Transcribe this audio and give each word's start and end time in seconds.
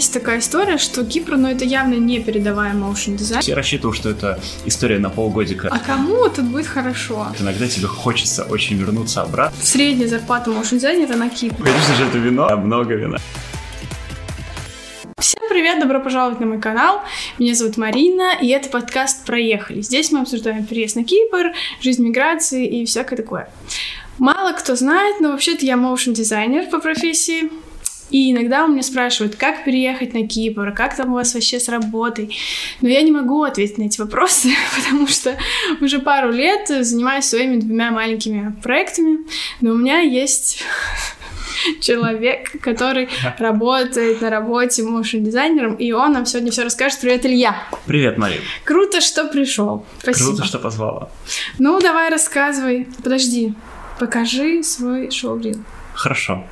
есть 0.00 0.14
такая 0.14 0.38
история, 0.38 0.78
что 0.78 1.04
Кипр, 1.04 1.36
ну, 1.36 1.48
это 1.48 1.66
явно 1.66 1.92
не 1.92 2.20
передавая 2.20 2.72
motion 2.72 3.16
дизайн. 3.16 3.42
Я 3.44 3.54
рассчитывал, 3.54 3.92
что 3.92 4.08
это 4.08 4.40
история 4.64 4.98
на 4.98 5.10
полгодика. 5.10 5.68
А 5.70 5.78
кому 5.78 6.26
тут 6.30 6.46
будет 6.46 6.66
хорошо? 6.66 7.26
Иногда 7.38 7.68
тебе 7.68 7.86
хочется 7.86 8.44
очень 8.44 8.78
вернуться 8.78 9.20
обратно. 9.20 9.62
Средняя 9.62 10.08
зарплата 10.08 10.50
motion 10.50 10.76
дизайнера 10.76 11.16
на 11.16 11.28
Кипре. 11.28 11.64
Конечно 11.64 11.94
же, 11.96 12.06
это 12.06 12.16
вино, 12.16 12.48
а 12.48 12.56
много 12.56 12.94
вина. 12.94 13.18
Всем 15.18 15.42
привет, 15.50 15.80
добро 15.80 16.00
пожаловать 16.00 16.40
на 16.40 16.46
мой 16.46 16.60
канал. 16.62 17.02
Меня 17.38 17.54
зовут 17.54 17.76
Марина, 17.76 18.32
и 18.40 18.48
это 18.48 18.70
подкаст 18.70 19.26
«Проехали». 19.26 19.82
Здесь 19.82 20.12
мы 20.12 20.20
обсуждаем 20.20 20.64
переезд 20.64 20.96
на 20.96 21.04
Кипр, 21.04 21.52
жизнь 21.82 22.02
миграции 22.02 22.66
и 22.66 22.86
всякое 22.86 23.16
такое. 23.16 23.50
Мало 24.18 24.54
кто 24.54 24.76
знает, 24.76 25.20
но 25.20 25.32
вообще-то 25.32 25.66
я 25.66 25.74
motion 25.74 26.14
дизайнер 26.14 26.70
по 26.70 26.80
профессии. 26.80 27.50
И 28.10 28.32
иногда 28.32 28.64
у 28.64 28.68
меня 28.68 28.82
спрашивают, 28.82 29.36
как 29.36 29.64
переехать 29.64 30.14
на 30.14 30.26
Кипр, 30.26 30.72
как 30.72 30.96
там 30.96 31.12
у 31.12 31.14
вас 31.14 31.34
вообще 31.34 31.60
с 31.60 31.68
работой. 31.68 32.36
Но 32.80 32.88
я 32.88 33.02
не 33.02 33.12
могу 33.12 33.42
ответить 33.42 33.78
на 33.78 33.84
эти 33.84 34.00
вопросы, 34.00 34.50
потому 34.76 35.06
что 35.06 35.36
уже 35.80 36.00
пару 36.00 36.30
лет 36.30 36.68
занимаюсь 36.68 37.24
своими 37.24 37.56
двумя 37.56 37.90
маленькими 37.90 38.54
проектами, 38.62 39.18
но 39.60 39.72
у 39.72 39.74
меня 39.76 40.00
есть 40.00 40.64
человек, 41.80 42.60
который 42.60 43.08
работает 43.38 44.20
на 44.20 44.30
работе 44.30 44.82
моушен 44.82 45.22
дизайнером, 45.22 45.74
и 45.74 45.92
он 45.92 46.12
нам 46.12 46.26
сегодня 46.26 46.50
все 46.50 46.64
расскажет. 46.64 47.00
Привет, 47.00 47.24
Илья. 47.26 47.56
Привет, 47.86 48.18
Мария. 48.18 48.40
Круто, 48.64 49.00
что 49.00 49.26
пришел. 49.26 49.86
Спасибо. 50.00 50.30
Круто, 50.30 50.44
что 50.44 50.58
позвала. 50.58 51.10
Ну, 51.58 51.80
давай 51.80 52.10
рассказывай. 52.10 52.88
Подожди, 53.02 53.54
покажи 53.98 54.62
свой 54.62 55.10
шоу-рил. 55.10 55.62
Хорошо. 55.94 56.44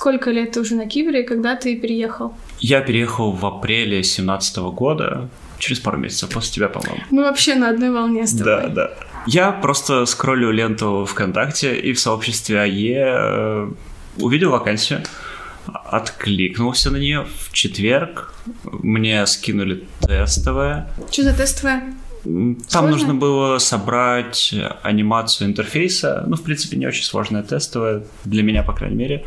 Сколько 0.00 0.30
лет 0.30 0.52
ты 0.52 0.60
уже 0.60 0.76
на 0.76 0.86
Кипре 0.86 1.20
и 1.20 1.26
когда 1.26 1.56
ты 1.56 1.76
переехал? 1.76 2.34
Я 2.58 2.80
переехал 2.80 3.32
в 3.32 3.44
апреле 3.44 3.96
2017 3.96 4.56
года, 4.72 5.28
через 5.58 5.78
пару 5.78 5.98
месяцев 5.98 6.30
после 6.30 6.52
тебя, 6.52 6.68
по-моему. 6.70 7.04
Мы 7.10 7.22
вообще 7.22 7.54
на 7.54 7.68
одной 7.68 7.90
волне 7.90 8.26
с 8.26 8.30
тобой. 8.30 8.44
Да, 8.44 8.68
да. 8.68 8.90
Я 9.26 9.52
просто 9.52 10.06
скроллю 10.06 10.52
ленту 10.52 11.04
ВКонтакте 11.04 11.78
и 11.78 11.92
в 11.92 12.00
сообществе 12.00 12.60
АЕ 12.60 13.04
э, 13.04 13.70
увидел 14.16 14.52
вакансию, 14.52 15.02
откликнулся 15.66 16.90
на 16.90 16.96
нее 16.96 17.26
в 17.36 17.52
четверг. 17.52 18.32
Мне 18.64 19.26
скинули 19.26 19.84
тестовое. 20.00 20.88
Что 21.10 21.24
за 21.24 21.34
тестовое? 21.34 21.94
Там 22.24 22.56
Сложно? 22.68 22.90
нужно 22.90 23.14
было 23.14 23.58
собрать 23.58 24.54
анимацию 24.82 25.48
интерфейса. 25.48 26.24
Ну, 26.26 26.36
в 26.36 26.42
принципе, 26.42 26.78
не 26.78 26.86
очень 26.86 27.04
сложная 27.04 27.42
тестовая, 27.42 28.04
для 28.24 28.42
меня, 28.42 28.62
по 28.62 28.72
крайней 28.72 28.96
мере. 28.96 29.26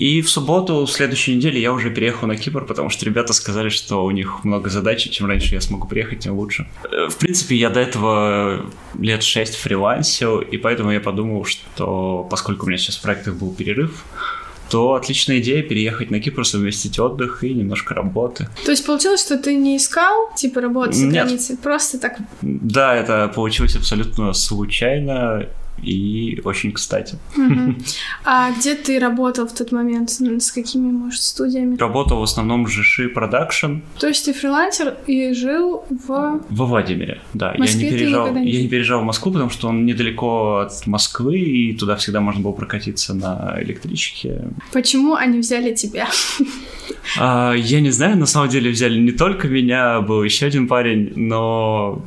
И 0.00 0.22
в 0.22 0.30
субботу, 0.30 0.86
в 0.86 0.90
следующей 0.90 1.36
неделе, 1.36 1.60
я 1.60 1.72
уже 1.72 1.90
переехал 1.90 2.26
на 2.26 2.36
Кипр, 2.36 2.64
потому 2.64 2.88
что 2.88 3.04
ребята 3.04 3.34
сказали, 3.34 3.68
что 3.68 4.02
у 4.02 4.10
них 4.10 4.44
много 4.44 4.70
задач, 4.70 5.06
и 5.06 5.10
чем 5.10 5.26
раньше 5.26 5.54
я 5.54 5.60
смогу 5.60 5.86
приехать, 5.86 6.20
тем 6.20 6.38
лучше. 6.38 6.66
Э, 6.90 7.08
в 7.10 7.16
принципе, 7.18 7.54
я 7.56 7.68
до 7.68 7.80
этого 7.80 8.64
лет 8.98 9.22
шесть 9.22 9.56
фрилансил, 9.56 10.40
и 10.40 10.56
поэтому 10.56 10.90
я 10.90 11.00
подумал, 11.00 11.44
что 11.44 12.26
поскольку 12.30 12.64
у 12.64 12.68
меня 12.68 12.78
сейчас 12.78 12.96
в 12.96 13.02
проектах 13.02 13.34
был 13.34 13.52
перерыв, 13.52 14.04
то 14.70 14.94
отличная 14.94 15.40
идея 15.40 15.62
переехать 15.62 16.10
на 16.10 16.20
Кипр, 16.20 16.46
совместить 16.46 16.98
отдых 16.98 17.44
и 17.44 17.52
немножко 17.52 17.94
работы. 17.94 18.48
То 18.64 18.70
есть 18.70 18.86
получилось, 18.86 19.20
что 19.20 19.36
ты 19.36 19.54
не 19.54 19.76
искал, 19.76 20.32
типа, 20.34 20.62
работу 20.62 20.92
за 20.92 21.08
границей? 21.08 21.58
Просто 21.58 21.98
так? 21.98 22.18
Да, 22.40 22.94
это 22.94 23.30
получилось 23.34 23.76
абсолютно 23.76 24.32
случайно 24.32 25.46
и 25.82 26.40
очень 26.44 26.72
кстати. 26.72 27.18
А 28.24 28.52
где 28.52 28.74
ты 28.74 28.98
работал 28.98 29.46
в 29.46 29.52
тот 29.52 29.72
момент? 29.72 30.10
С 30.10 30.52
какими, 30.52 30.90
может, 30.90 31.22
студиями? 31.22 31.76
Работал 31.76 32.20
в 32.20 32.22
основном 32.22 32.64
в 32.64 32.68
Жиши 32.68 33.08
Production. 33.08 33.78
То 33.98 34.08
есть 34.08 34.24
ты 34.24 34.32
фрилансер 34.32 34.96
и 35.06 35.32
жил 35.32 35.84
в... 35.88 36.40
Во 36.48 36.66
Владимире, 36.66 37.20
да. 37.34 37.54
Москве 37.56 37.86
я 37.86 37.90
не 37.90 37.96
переезжал, 37.96 38.34
не... 38.34 38.50
я 38.50 38.62
не 38.62 38.68
переезжал 38.68 39.00
в 39.00 39.04
Москву, 39.04 39.32
потому 39.32 39.50
что 39.50 39.68
он 39.68 39.86
недалеко 39.86 40.58
от 40.58 40.86
Москвы, 40.86 41.38
и 41.38 41.72
туда 41.72 41.96
всегда 41.96 42.20
можно 42.20 42.40
было 42.42 42.52
прокатиться 42.52 43.14
на 43.14 43.56
электричке. 43.60 44.48
Почему 44.72 45.14
они 45.14 45.38
взяли 45.38 45.74
тебя? 45.74 46.08
А, 47.18 47.54
я 47.54 47.80
не 47.80 47.90
знаю, 47.90 48.16
на 48.18 48.26
самом 48.26 48.48
деле 48.48 48.70
взяли 48.70 48.98
не 48.98 49.12
только 49.12 49.48
меня, 49.48 50.00
был 50.00 50.22
еще 50.22 50.46
один 50.46 50.68
парень, 50.68 51.12
но 51.16 52.02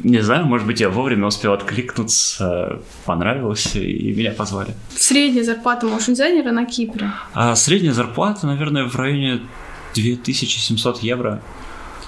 не 0.00 0.20
знаю, 0.20 0.46
может 0.46 0.66
быть, 0.66 0.80
я 0.80 0.88
вовремя 0.88 1.26
успел 1.26 1.52
откликнуться, 1.52 2.80
понравился, 3.04 3.78
и 3.78 4.12
меня 4.12 4.32
позвали. 4.32 4.74
Средняя 4.94 5.44
зарплата 5.44 5.86
моушн-дизайнера 5.86 6.52
на 6.52 6.66
Кипре? 6.66 7.10
А, 7.32 7.54
средняя 7.56 7.92
зарплата, 7.92 8.46
наверное, 8.46 8.84
в 8.84 8.94
районе 8.96 9.40
2700 9.94 11.02
евро. 11.02 11.40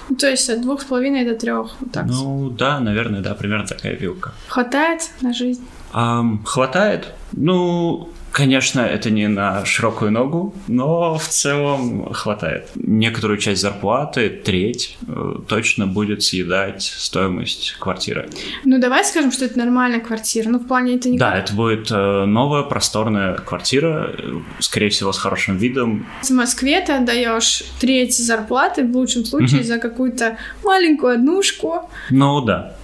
Ну, 0.09 0.15
то 0.15 0.27
есть 0.27 0.49
от 0.49 0.61
двух 0.61 0.81
с 0.81 0.85
половиной 0.85 1.25
до 1.25 1.35
трех. 1.35 1.75
Вот 1.79 1.91
так. 1.91 2.05
Ну 2.05 2.49
да, 2.49 2.79
наверное, 2.79 3.21
да, 3.21 3.33
примерно 3.35 3.67
такая 3.67 3.95
вилка. 3.95 4.33
Хватает 4.47 5.01
на 5.21 5.33
жизнь? 5.33 5.65
А, 5.91 6.23
хватает. 6.45 7.13
Ну, 7.31 8.09
Конечно, 8.31 8.81
это 8.81 9.09
не 9.09 9.27
на 9.27 9.65
широкую 9.65 10.11
ногу, 10.11 10.53
но 10.67 11.17
в 11.17 11.27
целом 11.27 12.13
хватает. 12.13 12.69
Некоторую 12.75 13.37
часть 13.37 13.61
зарплаты, 13.61 14.29
треть, 14.29 14.97
э, 15.07 15.35
точно 15.47 15.87
будет 15.87 16.23
съедать 16.23 16.83
стоимость 16.83 17.75
квартиры. 17.79 18.29
Ну, 18.65 18.79
давай 18.79 19.03
скажем, 19.03 19.31
что 19.31 19.45
это 19.45 19.57
нормальная 19.57 19.99
квартира. 19.99 20.49
Ну, 20.49 20.59
в 20.59 20.67
плане 20.67 20.95
это 20.95 21.09
не... 21.09 21.17
Да, 21.17 21.37
это 21.37 21.53
будет 21.53 21.91
э, 21.91 22.25
новая 22.25 22.63
просторная 22.63 23.35
квартира, 23.35 24.11
э, 24.17 24.39
скорее 24.59 24.89
всего, 24.89 25.11
с 25.11 25.17
хорошим 25.17 25.57
видом. 25.57 26.05
В 26.21 26.29
Москве 26.29 26.81
ты 26.81 26.93
отдаешь 26.93 27.63
треть 27.79 28.17
зарплаты, 28.17 28.83
в 28.83 28.95
лучшем 28.95 29.25
случае, 29.25 29.63
за 29.63 29.79
какую-то 29.79 30.37
маленькую 30.63 31.13
однушку. 31.13 31.89
Ну, 32.09 32.41
да. 32.41 32.75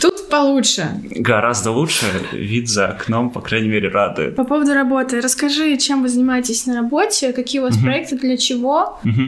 Тут 0.00 0.28
получше. 0.28 1.00
Гораздо 1.10 1.70
лучше. 1.70 2.06
Вид 2.32 2.68
за 2.68 2.88
окном, 2.88 3.30
по 3.30 3.40
крайней 3.40 3.68
мере, 3.68 3.88
радует. 3.88 4.36
По 4.36 4.44
поводу 4.44 4.74
работы. 4.74 5.20
Расскажи, 5.20 5.76
чем 5.76 6.02
вы 6.02 6.08
занимаетесь 6.08 6.66
на 6.66 6.74
работе, 6.74 7.32
какие 7.32 7.60
у 7.60 7.64
вас 7.64 7.76
угу. 7.76 7.84
проекты, 7.84 8.18
для 8.18 8.36
чего? 8.36 8.98
Угу. 9.04 9.22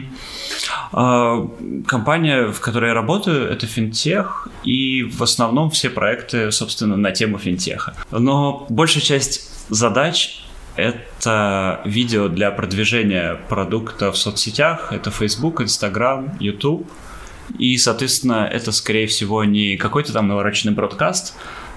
А, 0.93 1.47
компания, 1.87 2.51
в 2.51 2.59
которой 2.59 2.89
я 2.89 2.93
работаю, 2.93 3.49
это 3.49 3.67
финтех, 3.67 4.47
и 4.63 5.03
в 5.03 5.23
основном 5.23 5.69
все 5.69 5.89
проекты, 5.89 6.51
собственно, 6.51 6.97
на 6.97 7.11
тему 7.11 7.37
финтеха. 7.37 7.93
Но 8.11 8.65
большая 8.69 9.03
часть 9.03 9.49
задач 9.69 10.43
это 10.77 11.81
видео 11.85 12.27
для 12.27 12.51
продвижения 12.51 13.35
продукта 13.49 14.11
в 14.11 14.17
соцсетях. 14.17 14.93
Это 14.93 15.09
Facebook, 15.09 15.59
Instagram, 15.61 16.37
YouTube. 16.39 16.87
И, 17.57 17.77
соответственно, 17.77 18.49
это, 18.51 18.71
скорее 18.71 19.07
всего, 19.07 19.43
не 19.43 19.77
какой-то 19.77 20.13
там 20.13 20.27
навороченный 20.27 20.73
бродкаст, 20.73 21.35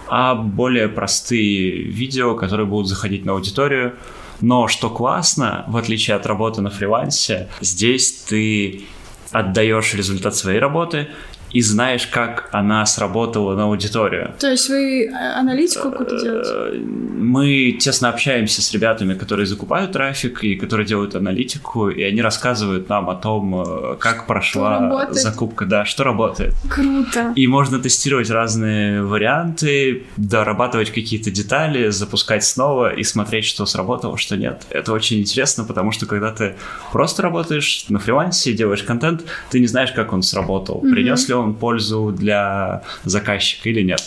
а 0.09 0.35
более 0.35 0.89
простые 0.89 1.83
видео, 1.83 2.35
которые 2.35 2.67
будут 2.67 2.89
заходить 2.89 3.25
на 3.25 3.33
аудиторию. 3.33 3.95
Но 4.41 4.69
что 4.69 4.91
классно, 4.91 5.65
в 5.69 5.77
отличие 5.77 6.17
от 6.17 6.27
работы 6.27 6.63
на 6.63 6.71
фрилансе, 6.71 7.49
здесь 7.61 8.25
ты 8.29 8.83
отдаешь 9.31 9.95
результат 9.95 10.35
своей 10.35 10.59
работы 10.59 11.09
и 11.53 11.63
знаешь, 11.63 12.07
как 12.07 12.49
она 12.53 12.87
сработала 12.87 13.55
на 13.57 13.65
аудиторию. 13.65 14.35
То 14.39 14.51
есть 14.51 14.69
вы 14.69 15.07
э, 15.07 15.11
аналитику 15.11 15.91
какую-то 15.91 16.17
э, 16.17 16.21
делаете? 16.21 16.79
Мы 16.85 17.77
тесно 17.81 18.09
общаемся 18.09 18.63
с 18.63 18.73
ребятами, 18.73 19.15
которые 19.15 19.47
закупают 19.47 19.93
трафик 19.93 20.45
и 20.45 20.57
которые 20.57 20.87
делают 20.87 21.15
аналитику, 21.15 21.89
и 21.89 22.03
они 22.03 22.23
рассказывают 22.23 22.89
нам 22.89 23.11
о 23.11 23.15
том, 23.15 23.63
э, 23.63 23.97
как 23.99 24.27
прошла 24.27 25.09
закупка, 25.11 25.67
да, 25.67 25.85
что 25.85 26.05
работает. 26.05 26.55
Круто. 26.69 27.33
И 27.35 27.47
можно 27.47 27.79
тестировать 27.79 28.31
разные 28.31 29.03
варианты, 29.03 30.05
дорабатывать 30.17 30.91
какие-то 30.91 31.31
детали, 31.31 31.91
запускать 31.91 32.45
снова 32.45 32.95
и 32.95 33.03
смотреть, 33.03 33.45
что 33.45 33.67
сработало, 33.67 34.17
что 34.17 34.37
нет. 34.37 34.63
Это 34.71 34.93
очень 34.93 35.21
интересно, 35.21 35.65
потому 35.65 35.93
что 35.93 36.07
когда 36.07 36.33
ты 36.33 36.55
просто 36.93 37.23
работаешь 37.23 37.87
на 37.89 37.99
фрилансе, 37.99 38.53
делаешь 38.53 38.83
контент, 38.83 39.25
ты 39.51 39.61
не 39.61 39.67
знаешь, 39.67 39.93
как 39.93 40.13
он 40.13 40.23
сработал, 40.23 40.81
mm-hmm. 40.83 40.93
принес 40.93 41.29
ли 41.29 41.35
он 41.41 41.55
пользу 41.55 42.15
для 42.17 42.83
заказчика 43.05 43.69
или 43.69 43.83
нет. 43.83 44.03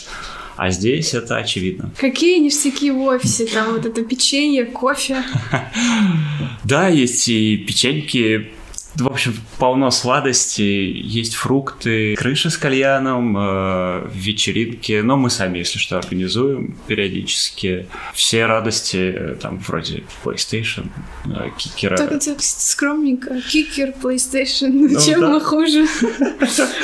А 0.56 0.70
здесь 0.70 1.14
это 1.14 1.38
очевидно. 1.38 1.90
Какие 1.98 2.40
ништяки 2.40 2.92
в 2.92 3.02
офисе? 3.02 3.46
Там 3.46 3.74
вот 3.74 3.86
это 3.86 4.04
печенье, 4.04 4.66
кофе. 4.66 5.24
Да, 6.64 6.88
есть 6.88 7.28
и 7.28 7.58
печеньки, 7.58 8.54
В 8.96 9.08
общем, 9.08 9.36
полно 9.58 9.90
сладостей, 9.90 10.92
есть 10.92 11.34
фрукты, 11.34 12.16
крыши 12.16 12.52
с 12.52 12.58
кальяном, 12.58 13.36
э, 13.36 14.08
вечеринки, 14.14 15.02
но 15.02 15.18
мы 15.18 15.32
сами, 15.32 15.58
если 15.58 15.80
что, 15.80 15.98
организуем 15.98 16.78
периодически. 16.86 17.88
Все 18.14 18.46
радости, 18.46 18.98
э, 18.98 19.36
там, 19.42 19.58
вроде 19.58 20.04
PlayStation, 20.24 20.90
э, 21.26 21.50
кикера. 21.58 21.98
Так 21.98 22.12
это 22.12 22.36
скромненько. 22.38 23.42
Кикер, 23.42 23.96
PlayStation, 24.00 24.70
ну, 24.70 25.02
чем 25.02 25.22
да. 25.22 25.30
мы 25.30 25.42
хуже? 25.42 25.88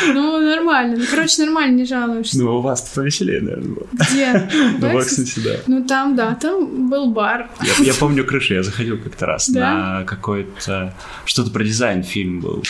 Ну, 0.08 0.40
нормально. 0.40 0.98
Ну, 0.98 1.06
короче, 1.10 1.44
нормально, 1.44 1.78
не 1.78 1.86
жалуешься. 1.86 2.40
Ну, 2.40 2.58
у 2.58 2.62
вас 2.62 2.82
повеселее, 2.82 3.42
наверное, 3.42 3.76
было. 3.76 3.88
Где? 3.92 4.50
Ну, 4.80 4.90
в 4.90 5.02
Эксенсе, 5.04 5.42
да. 5.42 5.56
Ну, 5.68 5.86
там, 5.86 6.16
да, 6.16 6.34
там 6.34 6.90
был 6.90 7.12
бар. 7.12 7.50
Я 7.80 7.94
помню 7.94 8.26
крышу, 8.26 8.56
я 8.56 8.64
заходил 8.64 8.98
как-то 8.98 9.28
раз 9.28 9.48
на 9.50 10.04
какой-то... 10.06 10.96
Что-то 11.26 11.52
про 11.52 11.64
дизайн 11.64 11.99
фильм 12.04 12.42
был. 12.42 12.63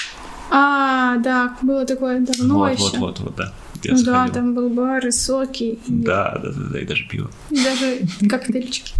А, 0.51 1.17
да, 1.17 1.57
было 1.61 1.85
такое 1.85 2.19
давно 2.19 2.59
вот, 2.59 2.71
еще. 2.71 2.97
Вот, 2.97 2.97
вот, 2.97 3.19
вот, 3.19 3.35
да. 3.35 3.53
Я 3.83 3.91
ну 3.91 3.97
заходил. 3.97 4.33
да, 4.33 4.33
там 4.33 4.55
был 4.55 4.69
бар 4.69 5.05
и 5.07 5.11
соки. 5.11 5.63
И... 5.63 5.79
Да, 5.87 6.37
да, 6.43 6.51
да, 6.51 6.63
да, 6.73 6.79
и 6.79 6.85
даже 6.85 7.07
пиво. 7.07 7.29
Даже 7.49 8.01
коктейльчики. 8.27 8.93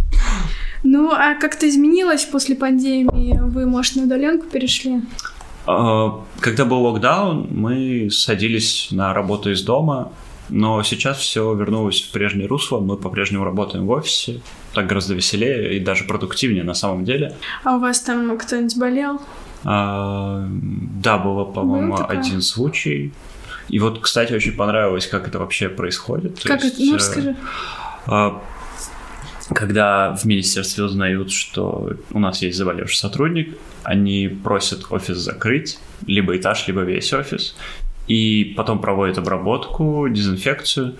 Ну, 0.82 1.10
а 1.10 1.34
как-то 1.34 1.68
изменилось 1.68 2.24
после 2.24 2.56
пандемии? 2.56 3.38
Вы, 3.38 3.66
может, 3.66 3.96
на 3.96 4.04
удаленку 4.04 4.46
перешли? 4.46 5.02
А, 5.66 6.24
когда 6.40 6.64
был 6.64 6.82
локдаун, 6.82 7.48
мы 7.50 8.08
садились 8.10 8.88
на 8.90 9.12
работу 9.12 9.50
из 9.50 9.62
дома, 9.62 10.12
но 10.48 10.82
сейчас 10.82 11.18
все 11.18 11.52
вернулось 11.54 12.00
в 12.00 12.12
прежнее 12.12 12.46
русло. 12.46 12.80
Мы 12.80 12.96
по-прежнему 12.96 13.44
работаем 13.44 13.86
в 13.86 13.90
офисе. 13.90 14.40
Так 14.74 14.86
гораздо 14.86 15.14
веселее 15.14 15.76
и 15.76 15.80
даже 15.80 16.04
продуктивнее 16.04 16.64
на 16.64 16.74
самом 16.74 17.04
деле. 17.04 17.36
А 17.64 17.76
у 17.76 17.80
вас 17.80 18.00
там 18.00 18.38
кто-нибудь 18.38 18.76
болел? 18.78 19.20
А, 19.64 20.46
да, 20.48 21.18
было, 21.18 21.44
по-моему, 21.44 21.96
один 22.08 22.42
случай. 22.42 23.12
И 23.68 23.78
вот, 23.78 24.00
кстати, 24.00 24.32
очень 24.32 24.52
понравилось, 24.52 25.06
как 25.06 25.28
это 25.28 25.38
вообще 25.38 25.68
происходит. 25.68 26.40
Как 26.42 26.62
есть, 26.62 26.74
это? 26.76 26.84
Ну, 26.84 26.94
расскажи. 26.96 27.36
А, 28.06 28.42
когда 29.54 30.14
в 30.16 30.24
министерстве 30.24 30.84
узнают, 30.84 31.30
что 31.30 31.92
у 32.12 32.18
нас 32.18 32.42
есть 32.42 32.56
заболевший 32.56 32.96
сотрудник, 32.96 33.56
они 33.82 34.28
просят 34.28 34.86
офис 34.90 35.18
закрыть, 35.18 35.78
либо 36.06 36.36
этаж, 36.36 36.66
либо 36.66 36.80
весь 36.82 37.12
офис, 37.12 37.56
и 38.06 38.54
потом 38.56 38.80
проводят 38.80 39.18
обработку, 39.18 40.08
дезинфекцию, 40.08 40.96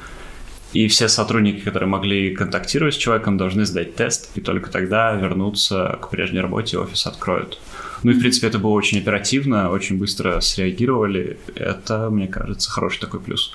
и 0.72 0.86
все 0.86 1.08
сотрудники, 1.08 1.60
которые 1.60 1.88
могли 1.88 2.34
контактировать 2.34 2.94
с 2.94 2.96
человеком, 2.96 3.36
должны 3.36 3.64
сдать 3.64 3.96
тест, 3.96 4.30
и 4.36 4.40
только 4.40 4.70
тогда 4.70 5.12
вернуться 5.14 5.98
к 6.00 6.10
прежней 6.10 6.40
работе, 6.40 6.78
офис 6.78 7.06
откроют. 7.06 7.58
Ну 8.02 8.12
и, 8.12 8.14
в 8.14 8.20
принципе, 8.20 8.46
это 8.46 8.58
было 8.58 8.70
очень 8.70 8.98
оперативно, 8.98 9.70
очень 9.70 9.98
быстро 9.98 10.40
среагировали. 10.40 11.38
Это, 11.54 12.10
мне 12.10 12.28
кажется, 12.28 12.70
хороший 12.70 13.00
такой 13.00 13.20
плюс. 13.20 13.52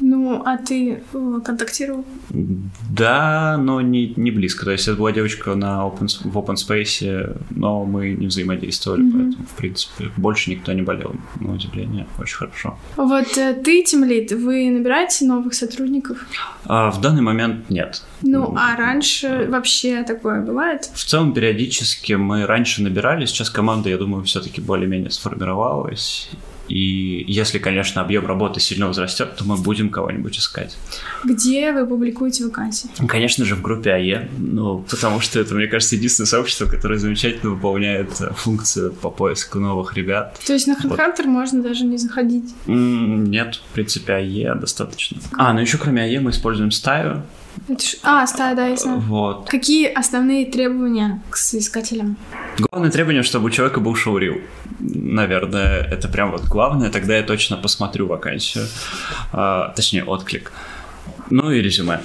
Ну, 0.00 0.42
а 0.44 0.58
ты 0.58 1.02
э, 1.12 1.40
контактировал? 1.44 2.04
Да, 2.90 3.56
но 3.58 3.80
не, 3.80 4.12
не 4.16 4.30
близко. 4.30 4.64
То 4.64 4.72
есть 4.72 4.88
это 4.88 4.96
была 4.96 5.12
девочка 5.12 5.54
на 5.54 5.86
open, 5.86 6.06
в 6.24 6.36
open 6.36 6.54
space, 6.54 7.36
но 7.50 7.84
мы 7.84 8.10
не 8.10 8.26
взаимодействовали, 8.26 9.02
mm-hmm. 9.02 9.12
поэтому, 9.12 9.46
в 9.46 9.56
принципе, 9.56 10.10
больше 10.16 10.50
никто 10.50 10.72
не 10.72 10.82
болел. 10.82 11.14
На 11.40 11.54
удивление, 11.54 12.06
очень 12.18 12.36
хорошо. 12.36 12.78
Вот 12.96 13.36
э, 13.38 13.54
ты, 13.54 13.82
Тимлит, 13.82 14.32
вы 14.32 14.70
набираете 14.70 15.24
новых 15.24 15.54
сотрудников? 15.54 16.18
А, 16.64 16.90
в 16.90 17.00
данный 17.00 17.22
момент 17.22 17.70
нет. 17.70 18.02
Ну, 18.22 18.54
а 18.56 18.76
раньше 18.76 19.46
вообще 19.48 20.02
такое 20.02 20.42
бывает? 20.42 20.90
В 20.94 21.04
целом, 21.04 21.32
периодически 21.32 22.14
мы 22.14 22.46
раньше 22.46 22.82
набирали, 22.82 23.26
сейчас 23.26 23.50
команда, 23.50 23.88
я 23.88 23.98
думаю, 23.98 24.24
все-таки 24.24 24.60
более-менее 24.60 25.10
сформировалась, 25.10 26.30
и 26.68 27.24
если, 27.26 27.58
конечно, 27.58 28.00
объем 28.02 28.26
работы 28.26 28.60
сильно 28.60 28.86
возрастет, 28.86 29.36
то 29.36 29.44
мы 29.44 29.56
будем 29.56 29.90
кого-нибудь 29.90 30.38
искать. 30.38 30.76
Где 31.24 31.72
вы 31.72 31.86
публикуете 31.86 32.44
вакансии? 32.44 32.88
Конечно 33.06 33.44
же, 33.44 33.54
в 33.54 33.62
группе 33.62 33.92
АЕ. 33.92 34.28
Ну, 34.38 34.84
потому 34.90 35.20
что 35.20 35.40
это, 35.40 35.54
мне 35.54 35.66
кажется, 35.66 35.96
единственное 35.96 36.26
сообщество, 36.26 36.66
которое 36.66 36.98
замечательно 36.98 37.52
выполняет 37.52 38.20
э, 38.20 38.32
функцию 38.34 38.92
по 38.92 39.10
поиску 39.10 39.58
новых 39.58 39.94
ребят. 39.94 40.38
То 40.46 40.52
есть 40.52 40.66
на 40.66 40.72
HeadHunter 40.72 41.24
вот. 41.24 41.26
можно 41.26 41.62
даже 41.62 41.84
не 41.84 41.98
заходить? 41.98 42.54
Нет, 42.66 43.60
в 43.70 43.74
принципе, 43.74 44.14
АЕ 44.14 44.54
достаточно. 44.54 45.18
А, 45.36 45.52
ну 45.52 45.60
еще 45.60 45.78
кроме 45.78 46.02
АЕ 46.02 46.20
мы 46.20 46.30
используем 46.30 46.70
стаю. 46.70 47.22
А, 48.02 48.26
стая, 48.26 48.54
да, 48.54 48.66
я 48.66 48.76
знаю. 48.76 49.00
Вот. 49.00 49.48
Какие 49.48 49.86
основные 49.86 50.46
требования 50.46 51.20
к 51.30 51.36
соискателям? 51.36 52.16
Главное 52.58 52.90
требование, 52.90 53.22
чтобы 53.22 53.46
у 53.46 53.50
человека 53.50 53.80
был 53.80 53.94
шоурил. 53.94 54.40
Наверное, 54.78 55.82
это 55.82 56.08
прям 56.08 56.30
вот 56.30 56.44
главное. 56.44 56.90
Тогда 56.90 57.16
я 57.16 57.22
точно 57.22 57.56
посмотрю 57.56 58.06
вакансию. 58.06 58.66
А, 59.32 59.72
точнее, 59.74 60.04
отклик. 60.04 60.52
Ну 61.30 61.50
и 61.50 61.60
резюме. 61.60 62.00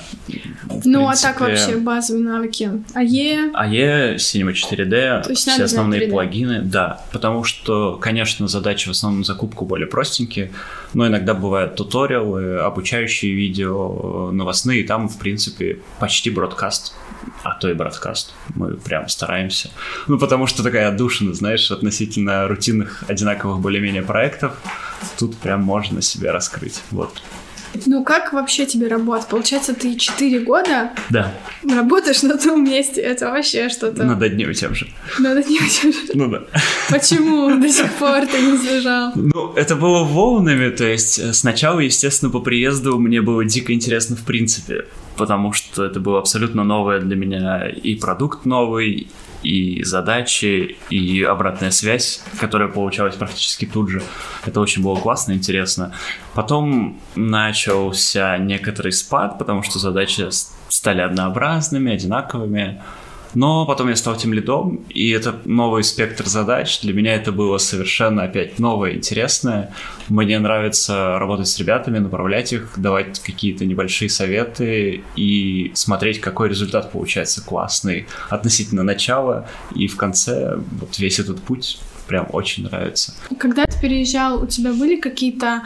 В 0.64 0.86
ну, 0.86 1.06
принципе, 1.06 1.28
а 1.28 1.32
так 1.32 1.42
вообще 1.42 1.78
базовые 1.78 2.24
навыки. 2.24 2.72
АЕ? 2.94 3.52
АЕ, 3.54 4.16
Cinema 4.16 4.54
4D, 4.54 5.34
все 5.34 5.64
основные 5.64 6.08
плагины, 6.08 6.62
да. 6.62 7.02
Потому 7.12 7.44
что, 7.44 7.98
конечно, 7.98 8.48
задачи 8.48 8.88
в 8.88 8.92
основном 8.92 9.24
закупку 9.24 9.66
более 9.66 9.88
простенькие, 9.88 10.52
но 10.94 11.08
иногда 11.08 11.34
бывают 11.34 11.76
туториалы, 11.76 12.58
обучающие 12.60 13.34
видео, 13.34 14.32
новостные, 14.32 14.82
и 14.82 14.84
там, 14.84 15.08
в 15.08 15.18
принципе, 15.18 15.80
почти 16.00 16.30
бродкаст, 16.30 16.94
а 17.44 17.54
то 17.56 17.70
и 17.70 17.74
бродкаст. 17.74 18.34
Мы 18.56 18.76
прям 18.76 19.08
стараемся. 19.08 19.70
Ну, 20.08 20.18
потому 20.18 20.48
что 20.48 20.64
такая 20.64 20.88
отдушина, 20.88 21.34
знаешь, 21.34 21.72
относительно 21.72 22.48
рутинных, 22.48 23.04
одинаковых 23.08 23.60
более-менее 23.60 24.04
проектов, 24.04 24.54
тут 25.20 25.38
прям 25.38 25.62
можно 25.62 26.02
себя 26.02 26.32
раскрыть. 26.32 26.82
Вот. 26.92 27.22
Ну, 27.86 28.04
как 28.04 28.34
вообще 28.34 28.66
тебе 28.66 28.88
работа? 28.88 29.26
Получается, 29.30 29.74
ты 29.74 29.96
4 29.96 30.40
года 30.42 30.92
да. 31.10 31.34
работаешь 31.70 32.24
на 32.24 32.38
том 32.38 32.64
месте. 32.64 33.02
Это 33.02 33.32
вообще 33.32 33.70
что-то... 33.70 34.04
Над 34.04 34.22
одним 34.22 34.52
и 34.52 34.54
тем 34.54 34.76
же. 34.76 34.88
Над 35.20 35.38
одним 35.38 35.64
и 35.64 35.70
тем 35.70 35.94
же? 35.94 36.00
Ну 36.14 36.28
да. 36.28 36.44
Почему 36.90 37.60
до 37.60 37.70
сих 37.70 37.92
пор 37.94 38.26
ты 38.28 38.42
не 38.42 38.58
сбежал? 38.58 39.12
Ну, 39.16 39.54
это 39.54 39.76
было 39.76 40.04
волнами, 40.04 40.70
то 40.70 40.86
есть 40.86 41.20
э, 41.20 41.34
сначала, 41.34 41.80
естественно, 41.80 42.32
по 42.32 42.40
приезду 42.40 43.00
мне 43.00 43.22
было 43.22 43.46
дико 43.46 43.74
интересно 43.74 44.16
в 44.16 44.26
принципе, 44.26 44.86
потому 45.18 45.54
что 45.54 45.86
это 45.86 46.00
было 46.00 46.20
абсолютно 46.20 46.64
новое 46.64 47.00
для 47.00 47.16
меня 47.16 47.68
и 47.68 47.96
продукт 47.96 48.46
новый, 48.46 49.08
и 49.44 49.84
задачи, 49.84 50.78
и 50.90 51.24
обратная 51.24 51.72
связь, 51.72 52.24
которая 52.40 52.68
получалась 52.70 53.16
практически 53.16 53.66
тут 53.66 53.90
же. 53.90 54.02
Это 54.46 54.60
очень 54.60 54.84
было 54.84 54.96
классно, 54.96 55.34
интересно. 55.34 55.94
Потом 56.34 57.00
начался 57.16 58.38
некоторый 58.38 58.92
спад, 58.92 59.38
потому 59.38 59.64
что 59.64 59.80
задачи 59.80 60.28
стали 60.70 61.02
однообразными, 61.02 61.94
одинаковыми. 61.94 62.82
Но 63.34 63.66
потом 63.66 63.90
я 63.90 63.96
стал 63.96 64.16
тем 64.18 64.34
лидом, 64.34 64.84
и 64.90 65.10
это 65.12 65.36
новый 65.46 65.84
спектр 65.84 66.28
задач. 66.28 66.82
Для 66.82 66.94
меня 66.94 67.16
это 67.16 67.32
было 67.32 67.58
совершенно 67.58 68.24
опять 68.24 68.60
новое, 68.60 68.94
интересное. 68.94 69.74
Мне 70.10 70.38
нравится 70.40 71.18
работать 71.18 71.48
с 71.48 71.58
ребятами, 71.58 72.00
направлять 72.00 72.52
их, 72.54 72.74
давать 72.78 73.20
какие-то 73.20 73.66
небольшие 73.66 74.10
советы 74.10 75.04
и 75.16 75.72
смотреть, 75.76 76.20
какой 76.20 76.50
результат 76.50 76.92
получается 76.92 77.42
классный 77.44 78.08
относительно 78.30 78.84
начала. 78.84 79.48
И 79.76 79.88
в 79.88 79.96
конце 79.96 80.58
вот 80.80 81.00
весь 81.00 81.20
этот 81.20 81.42
путь 81.42 81.80
прям 82.08 82.28
очень 82.32 82.64
нравится. 82.64 83.14
Когда 83.38 83.66
ты 83.66 83.80
переезжал, 83.80 84.44
у 84.44 84.48
тебя 84.48 84.74
были 84.74 84.96
какие-то 84.96 85.64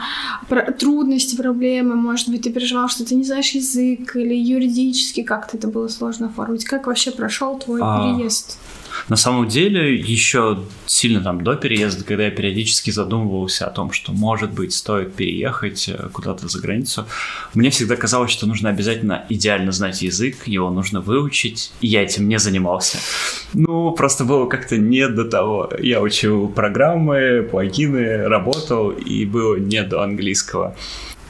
трудности, 0.78 1.36
проблемы? 1.36 1.96
Может 1.96 2.28
быть, 2.28 2.42
ты 2.42 2.52
переживал, 2.52 2.88
что 2.88 3.04
ты 3.04 3.14
не 3.14 3.24
знаешь 3.24 3.50
язык 3.50 4.16
или 4.16 4.34
юридически 4.34 5.22
как-то 5.22 5.56
это 5.56 5.68
было 5.68 5.88
сложно 5.88 6.26
оформить? 6.26 6.64
Как 6.64 6.86
вообще 6.86 7.10
прошел 7.10 7.58
твой 7.58 7.80
а... 7.82 8.16
переезд? 8.16 8.58
На 9.08 9.16
самом 9.16 9.46
деле, 9.46 9.94
еще 9.94 10.58
сильно 10.86 11.22
там 11.22 11.44
до 11.44 11.54
переезда, 11.54 12.04
когда 12.04 12.24
я 12.24 12.30
периодически 12.30 12.90
задумывался 12.90 13.66
о 13.66 13.70
том, 13.70 13.92
что, 13.92 14.12
может 14.12 14.52
быть, 14.52 14.72
стоит 14.72 15.14
переехать 15.14 15.88
э, 15.88 16.08
куда-то 16.12 16.48
за 16.48 16.60
границу, 16.60 17.06
мне 17.54 17.70
всегда 17.70 17.94
казалось, 17.94 18.32
что 18.32 18.46
нужно 18.46 18.68
обязательно 18.70 19.24
идеально 19.28 19.70
знать 19.70 20.02
язык, 20.02 20.48
его 20.48 20.70
нужно 20.70 21.00
выучить, 21.00 21.72
и 21.80 21.86
я 21.86 22.02
этим 22.02 22.28
не 22.28 22.38
занимался. 22.40 22.98
Ну, 23.52 23.92
просто 23.92 24.24
было 24.24 24.46
как-то 24.46 24.76
не 24.76 25.08
до 25.08 25.24
того. 25.24 25.70
Я 25.78 26.00
учил 26.00 26.48
программы, 26.48 27.46
плагины, 27.48 28.26
работал, 28.28 28.90
и 28.90 29.24
было 29.24 29.56
не 29.56 29.82
до 29.84 30.02
английского. 30.02 30.76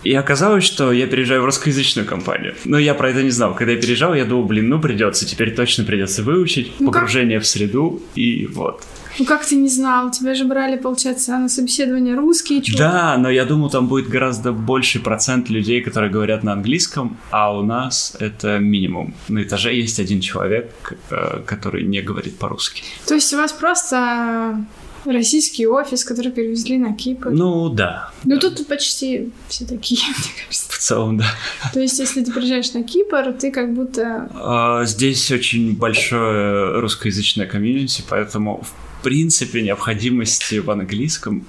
И 0.07 0.15
оказалось, 0.15 0.63
что 0.63 0.93
я 0.93 1.09
переезжаю 1.09 1.43
в 1.43 1.47
русскоязычную 1.47 2.07
компанию. 2.07 2.55
Но 2.65 2.79
я 2.79 2.95
про 2.95 3.11
это 3.11 3.25
не 3.25 3.31
знал. 3.31 3.57
Когда 3.57 3.73
я 3.73 3.81
переезжал, 3.81 4.15
я 4.15 4.25
думал, 4.25 4.45
блин, 4.45 4.69
ну 4.69 4.81
придется, 4.81 5.27
теперь 5.27 5.53
точно 5.53 5.83
придется 5.83 6.23
выучить 6.23 6.73
ну 6.79 6.93
погружение 6.93 7.39
как? 7.39 7.45
в 7.45 7.49
среду, 7.49 8.01
и 8.15 8.47
вот. 8.47 8.85
Ну 9.19 9.25
как 9.25 9.45
ты 9.45 9.57
не 9.57 9.69
знал? 9.69 10.13
Тебя 10.13 10.35
же 10.35 10.45
брали, 10.45 10.77
получается, 10.77 11.37
на 11.37 11.49
собеседование 11.49 12.15
русские 12.15 12.63
чуваки. 12.63 12.79
Да, 12.79 13.17
но 13.19 13.31
я 13.31 13.45
думал, 13.45 13.69
там 13.69 13.89
будет 13.89 14.09
гораздо 14.09 14.53
больший 14.53 15.01
процент 15.01 15.51
людей, 15.51 15.81
которые 15.81 16.13
говорят 16.13 16.45
на 16.45 16.53
английском, 16.53 17.17
а 17.33 17.59
у 17.59 17.63
нас 17.65 18.17
это 18.21 18.61
минимум. 18.61 19.13
На 19.27 19.43
этаже 19.43 19.75
есть 19.75 19.99
один 19.99 20.21
человек, 20.21 20.71
э, 21.11 21.41
который 21.45 21.83
не 21.83 22.01
говорит 22.01 22.39
по-русски. 22.39 22.85
То 23.07 23.15
есть 23.15 23.35
у 23.35 23.39
вас 23.39 23.53
просто 23.53 24.65
российский 25.13 25.67
офис, 25.67 26.05
который 26.05 26.33
перевезли 26.33 26.79
на 26.79 26.93
Кипр. 26.95 27.31
Ну, 27.31 27.69
да. 27.69 28.11
Ну, 28.25 28.39
тут 28.39 28.67
почти 28.67 29.31
все 29.49 29.65
такие, 29.65 30.01
мне 30.07 30.33
кажется. 30.45 30.73
В 30.73 30.79
целом, 30.79 31.19
да. 31.19 31.27
То 31.73 31.81
есть, 31.81 31.99
если 31.99 32.23
ты 32.25 32.33
приезжаешь 32.33 32.73
на 32.73 32.83
Кипр, 32.83 33.33
ты 33.33 33.51
как 33.51 33.75
будто... 33.75 34.29
А, 34.35 34.85
здесь 34.85 35.31
очень 35.31 35.77
большое 35.77 36.81
русскоязычное 36.81 37.47
комьюнити, 37.47 38.03
поэтому, 38.09 38.63
в 38.63 39.03
принципе, 39.03 39.63
необходимости 39.63 40.59
в 40.59 40.71
английском, 40.71 41.47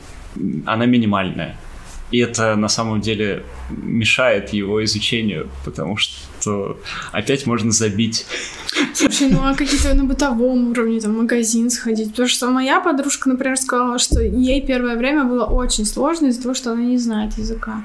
она 0.66 0.86
минимальная. 0.86 1.60
И 2.12 2.20
это 2.20 2.56
на 2.56 2.70
самом 2.70 3.02
деле 3.02 3.44
мешает 3.70 4.54
его 4.54 4.84
изучению, 4.84 5.50
потому 5.66 5.98
что 5.98 6.16
опять 7.12 7.46
можно 7.46 7.72
забить. 7.72 8.26
Слушай, 8.94 9.30
ну 9.30 9.40
а 9.44 9.54
какие-то 9.56 9.94
на 9.94 10.04
бытовом 10.04 10.72
уровне, 10.72 11.00
там, 11.00 11.18
магазин 11.18 11.70
сходить? 11.70 12.12
Потому 12.12 12.28
что 12.28 12.50
моя 12.50 12.80
подружка, 12.80 13.30
например, 13.30 13.58
сказала, 13.58 14.00
что 14.00 14.22
ей 14.22 14.62
первое 14.66 14.96
время 14.96 15.24
было 15.24 15.46
очень 15.46 15.86
сложно 15.86 16.28
из-за 16.28 16.42
того, 16.42 16.54
что 16.54 16.72
она 16.72 16.82
не 16.82 16.98
знает 16.98 17.38
языка. 17.38 17.84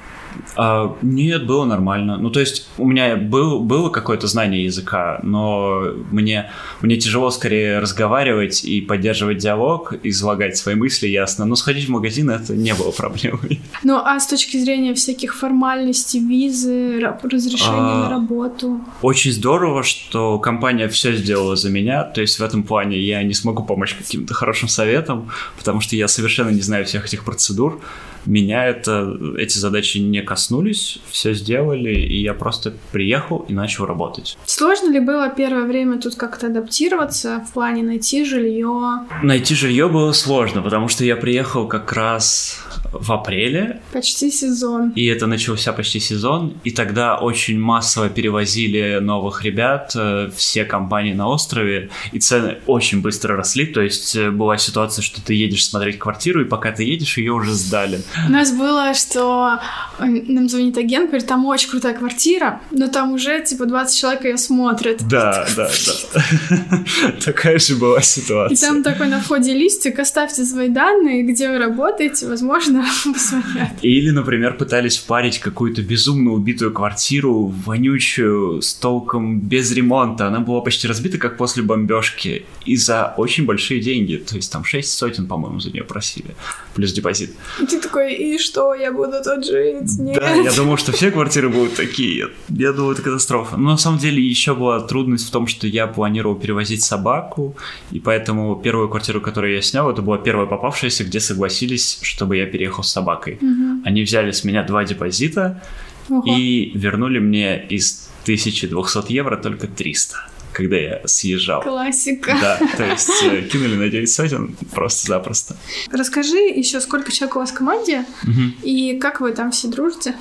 А, 0.57 0.97
нет, 1.03 1.47
было 1.47 1.65
нормально. 1.65 2.17
Ну, 2.19 2.31
то 2.31 2.41
есть 2.41 2.69
у 2.79 2.87
меня 2.87 3.17
был, 3.17 3.61
было 3.61 3.89
какое-то 3.91 4.27
знание 4.27 4.65
языка, 4.65 5.21
но 5.23 5.83
мне, 6.11 6.51
мне 6.81 6.97
тяжело 6.97 7.31
скорее 7.31 7.79
разговаривать 7.79 8.65
и 8.65 8.81
поддерживать 8.81 9.39
диалог, 9.39 9.95
излагать 10.03 10.57
свои 10.57 10.75
мысли 10.75 11.09
ясно. 11.09 11.45
Но 11.45 11.57
сходить 11.57 11.87
в 11.87 11.91
магазин 11.91 12.31
это 12.31 12.55
не 12.55 12.75
было 12.75 12.91
проблемой. 12.91 13.61
Ну, 13.83 13.97
а 13.97 14.19
с 14.21 14.27
точки 14.27 14.57
зрения 14.57 14.95
всяких 14.95 15.35
формальностей, 15.35 16.21
визы, 16.21 17.01
разрешения 17.23 17.93
а, 17.93 18.05
на 18.05 18.11
работу? 18.11 18.81
Очень 19.03 19.33
здорово, 19.33 19.83
что 19.83 20.39
компания 20.39 20.89
все 20.89 21.15
сделала 21.15 21.57
за 21.57 21.71
меня. 21.71 22.05
То 22.05 22.21
есть 22.21 22.39
в 22.39 22.43
этом 22.43 22.63
плане 22.63 22.99
я 22.99 23.23
не 23.23 23.35
смогу 23.35 23.65
помочь 23.65 23.95
каким-то 23.95 24.35
хорошим 24.35 24.69
советом, 24.69 25.31
потому 25.59 25.81
что 25.81 25.97
я 25.97 26.09
совершенно 26.09 26.51
не 26.51 26.61
знаю 26.61 26.85
всех 26.85 27.07
этих 27.07 27.25
процедур 27.25 27.81
меня 28.27 28.67
это, 28.67 29.17
эти 29.37 29.59
задачи 29.59 29.99
не 29.99 30.23
коснулись, 30.23 31.01
все 31.11 31.35
сделали, 31.35 31.95
и 31.95 32.23
я 32.23 32.35
просто 32.35 32.73
приехал 32.93 33.45
и 33.49 33.53
начал 33.53 33.87
работать. 33.87 34.37
Сложно 34.47 34.91
ли 34.91 35.01
было 35.01 35.29
первое 35.29 35.65
время 35.65 35.99
тут 35.99 36.15
как-то 36.15 36.47
адаптироваться 36.47 37.45
в 37.49 37.53
плане 37.53 37.83
найти 37.83 38.25
жилье? 38.25 39.07
Найти 39.23 39.55
жилье 39.55 39.89
было 39.89 40.13
сложно, 40.13 40.63
потому 40.63 40.89
что 40.89 41.05
я 41.05 41.17
приехал 41.17 41.67
как 41.67 41.93
раз 41.93 42.59
в 42.93 43.13
апреле. 43.13 43.81
Почти 43.93 44.31
сезон. 44.31 44.91
И 44.91 45.07
это 45.07 45.27
начался 45.27 45.73
почти 45.73 46.01
сезон, 46.01 46.55
и 46.65 46.71
тогда 46.71 47.17
очень 47.17 47.59
массово 47.59 48.09
перевозили 48.09 48.99
новых 49.01 49.45
ребят, 49.45 49.93
э, 49.95 50.31
все 50.35 50.65
компании 50.65 51.15
на 51.15 51.29
острове, 51.29 51.91
и 52.13 52.19
цены 52.19 52.59
очень 52.67 53.01
быстро 53.01 53.37
росли, 53.37 53.67
то 53.67 53.81
есть 53.81 54.15
э, 54.15 54.31
была 54.31 54.59
ситуация, 54.59 55.03
что 55.03 55.23
ты 55.23 55.35
едешь 55.35 55.67
смотреть 55.67 55.99
квартиру, 55.99 56.43
и 56.43 56.45
пока 56.45 56.73
ты 56.73 56.85
едешь, 56.85 57.19
ее 57.19 57.33
уже 57.33 57.53
сдали. 57.53 58.03
У 58.29 58.33
нас 58.33 58.53
было, 58.53 58.95
что 58.95 59.59
э, 59.99 60.05
нам 60.05 60.49
звонит 60.49 60.77
агент, 60.77 61.11
говорит, 61.11 61.27
там 61.27 61.47
очень 61.47 61.71
крутая 61.71 61.95
квартира, 61.95 62.61
но 62.71 62.89
там 62.89 63.13
уже, 63.13 63.43
типа, 63.43 63.67
20 63.67 63.99
человек 63.99 64.25
ее 64.25 64.37
смотрят. 64.37 65.07
Да, 65.09 65.47
да, 65.57 65.69
да. 65.69 66.85
Такая 67.25 67.59
же 67.59 67.77
была 67.77 68.01
ситуация. 68.03 68.55
И 68.55 68.61
там 68.61 68.83
такой 68.83 69.09
на 69.09 69.21
входе 69.21 69.55
листик, 69.55 69.99
оставьте 69.99 70.45
свои 70.45 70.69
данные, 70.69 71.23
где 71.23 71.49
вы 71.49 71.59
работаете, 71.59 72.27
возможно, 72.27 72.82
посмотрят. 73.05 73.71
Или, 73.83 74.11
например, 74.11 74.57
пытались 74.57 74.99
впарить 74.99 75.39
какую-то 75.39 75.83
безумно 75.83 76.33
убитую 76.33 76.73
квартиру, 76.73 77.47
вонючую, 77.47 78.61
с 78.63 78.75
толком 78.75 79.41
без 79.41 79.73
ремонта. 79.73 80.27
Она 80.27 80.41
была 80.41 80.61
почти 80.61 80.89
разбита, 80.89 81.19
как 81.19 81.37
после 81.37 81.63
бомбежки, 81.63 82.45
и 82.67 82.77
за 82.77 83.15
очень 83.17 83.47
большие 83.47 83.81
деньги. 83.81 84.17
То 84.17 84.37
есть 84.37 84.53
там 84.53 84.65
6 84.65 84.91
сотен, 84.91 85.27
по-моему, 85.27 85.61
за 85.61 85.71
нее 85.71 85.85
просили. 85.85 86.35
Плюс 86.75 86.93
депозит. 86.93 87.35
И 87.61 87.67
ты 87.67 87.81
такой, 87.81 87.93
такой, 87.93 88.15
и 88.15 88.39
что, 88.39 88.75
я 88.75 88.93
буду 88.93 89.23
тут 89.23 89.45
жить? 89.45 89.99
Нет. 89.99 90.19
Да, 90.19 90.35
я 90.35 90.53
думал, 90.53 90.77
что 90.77 90.93
все 90.93 91.11
квартиры 91.11 91.49
будут 91.49 91.75
такие. 91.75 92.29
Я 92.49 92.73
думал, 92.73 92.93
это 92.93 93.03
катастрофа. 93.03 93.57
Но 93.57 93.71
на 93.71 93.77
самом 93.77 93.99
деле 93.99 94.23
еще 94.23 94.55
была 94.55 94.81
трудность 94.81 95.29
в 95.29 95.31
том, 95.31 95.47
что 95.47 95.67
я 95.67 95.87
планировал 95.87 96.35
перевозить 96.35 96.83
собаку, 96.83 97.55
и 97.91 98.01
поэтому 98.01 98.57
первую 98.57 98.89
квартиру, 98.89 99.21
которую 99.21 99.55
я 99.55 99.63
снял, 99.63 99.91
это 99.91 100.03
была 100.03 100.19
первая 100.19 100.47
попавшаяся, 100.47 101.05
где 101.05 101.21
согласились, 101.21 101.99
чтобы 102.03 102.37
я 102.37 102.47
переехал 102.47 102.72
с 102.81 102.91
собакой. 102.91 103.39
Угу. 103.41 103.83
Они 103.85 104.03
взяли 104.03 104.31
с 104.31 104.45
меня 104.45 104.63
два 104.63 104.85
депозита 104.85 105.63
Ого. 106.09 106.25
и 106.27 106.71
вернули 106.75 107.19
мне 107.19 107.63
из 107.67 108.09
1200 108.25 109.13
евро 109.13 109.37
только 109.37 109.67
300 109.67 110.33
когда 110.53 110.77
я 110.77 111.01
съезжал. 111.07 111.63
Классика. 111.63 112.37
Да, 112.41 112.59
то 112.77 112.85
есть 112.85 113.11
э, 113.25 113.43
кинули 113.43 113.75
на 113.77 113.89
9 113.89 114.11
сотен 114.11 114.55
просто-запросто. 114.73 115.57
Расскажи 115.91 116.37
еще, 116.37 116.81
сколько 116.81 117.11
человек 117.11 117.37
у 117.37 117.39
вас 117.39 117.51
в 117.51 117.55
команде, 117.55 118.05
угу. 118.23 118.53
и 118.63 118.99
как 118.99 119.21
вы 119.21 119.33
там 119.33 119.51
все 119.51 119.69
дружите? 119.69 120.15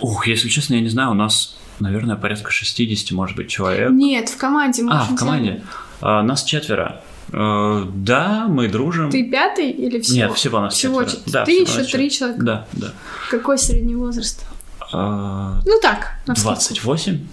Ух, 0.00 0.26
если 0.26 0.48
честно, 0.48 0.74
я 0.74 0.80
не 0.80 0.88
знаю, 0.88 1.12
у 1.12 1.14
нас, 1.14 1.56
наверное, 1.80 2.16
порядка 2.16 2.50
60, 2.50 3.12
может 3.12 3.36
быть, 3.36 3.48
человек. 3.48 3.90
Нет, 3.90 4.28
в 4.28 4.36
команде. 4.36 4.84
А, 4.90 5.04
в 5.04 5.14
команде. 5.14 5.62
А, 6.00 6.22
нас 6.22 6.44
четверо. 6.44 7.02
Uh, 7.32 7.90
да, 7.94 8.46
мы 8.46 8.68
дружим. 8.68 9.10
Ты 9.10 9.24
пятый 9.24 9.70
или 9.70 10.00
всего? 10.00 10.16
Нет, 10.16 10.32
всего 10.34 10.60
нас 10.60 10.74
всего 10.74 11.02
четверо. 11.04 11.32
Да, 11.32 11.44
Ты 11.46 11.52
еще 11.52 11.84
три 11.84 12.10
человека? 12.10 12.42
Да, 12.42 12.66
да. 12.72 12.92
Какой 13.30 13.58
средний 13.58 13.94
возраст? 13.94 14.44
Uh, 14.92 15.62
ну 15.64 15.80
так, 15.80 16.18
28. 16.26 17.26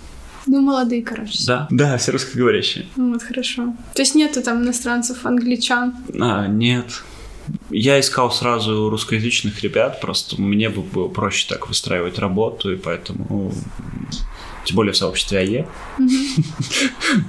Ну, 0.48 0.62
молодые, 0.62 1.04
короче. 1.04 1.46
Да, 1.46 1.68
да, 1.70 1.98
все 1.98 2.12
русскоговорящие. 2.12 2.88
Ну, 2.96 3.14
вот, 3.14 3.22
хорошо. 3.22 3.76
То 3.94 4.02
есть 4.02 4.16
нету 4.16 4.42
там 4.42 4.64
иностранцев, 4.64 5.26
англичан? 5.26 5.96
А, 6.20 6.48
нет. 6.48 7.04
Я 7.70 8.00
искал 8.00 8.32
сразу 8.32 8.90
русскоязычных 8.90 9.62
ребят, 9.62 10.02
просто 10.02 10.42
мне 10.42 10.70
было 10.70 11.08
проще 11.08 11.48
так 11.48 11.68
выстраивать 11.68 12.20
работу, 12.20 12.72
и 12.72 12.78
поэтому 12.78 13.54
тем 14.66 14.76
более 14.76 14.94
в 14.94 14.98
сообществе 14.98 15.40
АЕ. 15.40 15.68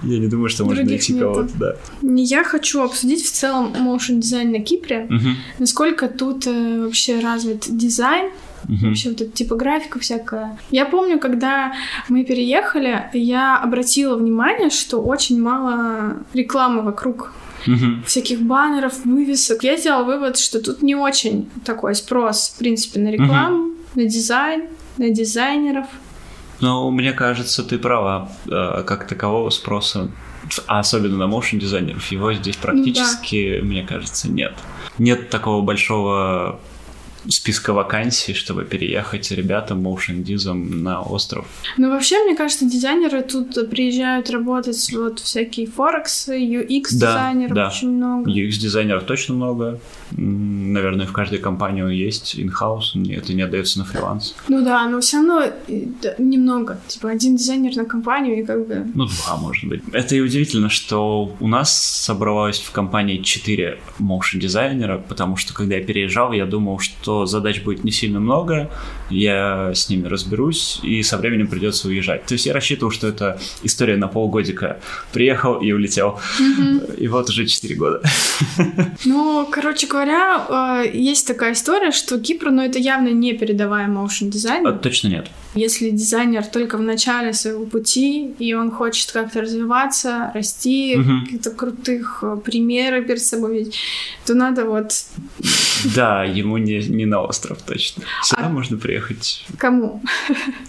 Я 0.02 0.18
не 0.18 0.28
думаю, 0.28 0.48
что 0.48 0.64
можно 0.64 0.84
найти 0.84 1.18
кого-то, 1.18 1.50
да. 1.58 1.76
Я 2.02 2.44
хочу 2.44 2.82
обсудить 2.82 3.24
в 3.24 3.32
целом 3.32 3.72
motion 3.74 4.18
дизайн 4.18 4.52
на 4.52 4.60
Кипре. 4.60 5.08
Насколько 5.58 6.08
тут 6.08 6.46
э, 6.46 6.82
вообще 6.84 7.20
развит 7.20 7.66
дизайн, 7.68 8.30
Угу. 8.68 8.88
Вообще 8.88 9.08
вот 9.08 9.20
эта 9.20 9.30
типографика 9.30 9.98
всякая. 9.98 10.58
Я 10.70 10.84
помню, 10.84 11.18
когда 11.18 11.72
мы 12.08 12.24
переехали, 12.24 13.04
я 13.14 13.58
обратила 13.58 14.16
внимание, 14.16 14.70
что 14.70 15.00
очень 15.00 15.40
мало 15.40 16.18
рекламы 16.34 16.82
вокруг 16.82 17.32
угу. 17.66 18.02
всяких 18.06 18.40
баннеров, 18.40 19.04
вывесок. 19.04 19.64
Я 19.64 19.76
сделала 19.76 20.04
вывод, 20.04 20.38
что 20.38 20.60
тут 20.60 20.82
не 20.82 20.94
очень 20.94 21.48
такой 21.64 21.94
спрос, 21.94 22.52
в 22.54 22.58
принципе, 22.58 23.00
на 23.00 23.10
рекламу, 23.10 23.64
угу. 23.64 23.74
на 23.94 24.04
дизайн, 24.04 24.64
на 24.98 25.10
дизайнеров. 25.10 25.86
Ну, 26.60 26.90
мне 26.90 27.12
кажется, 27.12 27.62
ты 27.62 27.78
права. 27.78 28.30
Э, 28.46 28.82
как 28.86 29.06
такового 29.06 29.50
спроса, 29.50 30.10
а 30.66 30.80
особенно 30.80 31.16
на 31.16 31.26
моушен 31.26 31.58
дизайнеров, 31.58 32.06
его 32.10 32.32
здесь 32.32 32.56
практически, 32.56 33.58
да. 33.58 33.64
мне 33.64 33.82
кажется, 33.82 34.30
нет. 34.30 34.54
Нет 34.98 35.30
такого 35.30 35.62
большого 35.62 36.60
списка 37.28 37.72
вакансий, 37.72 38.34
чтобы 38.34 38.64
переехать 38.64 39.30
ребятам 39.30 39.86
motion 39.86 40.22
дизом 40.22 40.82
на 40.82 41.02
остров. 41.02 41.46
Ну, 41.76 41.90
вообще, 41.90 42.22
мне 42.24 42.36
кажется, 42.36 42.64
дизайнеры 42.64 43.22
тут 43.22 43.70
приезжают 43.70 44.30
работать 44.30 44.92
вот 44.92 45.20
всякие 45.20 45.66
форексы, 45.66 46.38
UX-дизайнеров 46.38 47.54
да, 47.54 47.64
да. 47.64 47.68
очень 47.68 47.90
много. 47.90 48.30
UX-дизайнеров 48.30 49.04
точно 49.04 49.34
много. 49.34 49.80
Наверное, 50.12 51.06
в 51.06 51.12
каждой 51.12 51.38
компании 51.38 51.82
он 51.82 51.90
есть, 51.90 52.34
in-house, 52.36 52.96
это 53.16 53.34
не 53.34 53.42
отдается 53.42 53.78
на 53.78 53.84
фриланс. 53.84 54.34
Ну 54.48 54.64
да, 54.64 54.88
но 54.88 55.00
все 55.00 55.18
равно 55.18 55.44
немного. 56.18 56.80
Типа 56.88 57.10
один 57.10 57.36
дизайнер 57.36 57.76
на 57.76 57.84
компанию 57.84 58.40
и 58.40 58.44
как 58.44 58.66
бы... 58.66 58.86
Ну, 58.94 59.06
два, 59.06 59.36
может 59.36 59.68
быть. 59.68 59.82
Это 59.92 60.16
и 60.16 60.20
удивительно, 60.20 60.68
что 60.68 61.36
у 61.38 61.48
нас 61.48 61.74
собралось 61.74 62.58
в 62.60 62.70
компании 62.72 63.18
четыре 63.18 63.78
motion 63.98 64.38
дизайнера, 64.38 64.98
потому 64.98 65.36
что 65.36 65.54
когда 65.54 65.76
я 65.76 65.84
переезжал, 65.84 66.32
я 66.32 66.46
думал, 66.46 66.78
что 66.78 67.09
что 67.10 67.26
задач 67.26 67.62
будет 67.62 67.82
не 67.82 67.90
сильно 67.90 68.20
много, 68.20 68.70
я 69.10 69.72
с 69.74 69.88
ними 69.88 70.06
разберусь, 70.06 70.78
и 70.84 71.02
со 71.02 71.18
временем 71.18 71.48
придется 71.48 71.88
уезжать. 71.88 72.24
То 72.26 72.34
есть 72.34 72.46
я 72.46 72.52
рассчитывал, 72.52 72.92
что 72.92 73.08
это 73.08 73.40
история 73.64 73.96
на 73.96 74.06
полгодика. 74.06 74.78
Приехал 75.12 75.60
и 75.60 75.72
улетел. 75.72 76.20
Mm-hmm. 76.38 76.96
И 76.98 77.08
вот 77.08 77.28
уже 77.28 77.46
4 77.46 77.74
года. 77.74 78.02
Ну, 79.04 79.48
короче 79.50 79.86
говоря, 79.86 80.84
э, 80.84 80.90
есть 80.92 81.26
такая 81.26 81.52
история, 81.52 81.90
что 81.90 82.18
Кипр, 82.18 82.50
ну, 82.50 82.62
это 82.62 82.78
явно 82.78 83.08
не 83.08 83.32
передавая 83.32 83.88
motion 83.88 84.28
дизайн. 84.28 84.66
А, 84.66 84.72
точно 84.72 85.08
нет. 85.08 85.30
Если 85.54 85.90
дизайнер 85.90 86.44
только 86.46 86.76
в 86.76 86.82
начале 86.82 87.32
своего 87.32 87.64
пути, 87.64 88.34
и 88.38 88.54
он 88.54 88.70
хочет 88.70 89.10
как-то 89.10 89.40
развиваться, 89.40 90.30
расти, 90.34 90.96
угу. 90.96 91.24
каких-то 91.24 91.50
крутых 91.50 92.22
э, 92.22 92.36
примеры 92.44 93.02
перед 93.02 93.22
собой 93.22 93.58
видеть, 93.58 93.74
то 94.26 94.34
надо 94.34 94.64
вот 94.64 94.92
Да, 95.94 96.24
ему 96.24 96.58
не, 96.58 96.78
не 96.78 97.06
на 97.06 97.20
остров 97.22 97.58
точно. 97.62 98.04
Сюда 98.22 98.46
а... 98.46 98.48
можно 98.48 98.76
приехать. 98.76 99.44
Кому? 99.58 100.02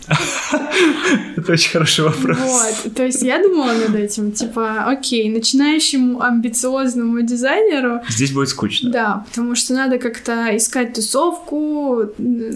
Это 1.35 1.51
очень 1.51 1.71
хороший 1.71 2.05
вопрос. 2.05 2.37
Вот, 2.37 2.93
то 2.93 3.05
есть 3.05 3.21
я 3.21 3.41
думала 3.41 3.73
над 3.73 3.95
этим, 3.95 4.31
типа, 4.31 4.85
окей, 4.85 5.29
начинающему 5.29 6.21
амбициозному 6.21 7.21
дизайнеру... 7.21 8.01
Здесь 8.09 8.31
будет 8.31 8.49
скучно. 8.49 8.91
Да, 8.91 9.25
потому 9.29 9.55
что 9.55 9.73
надо 9.73 9.97
как-то 9.97 10.55
искать 10.55 10.93
тусовку, 10.93 12.01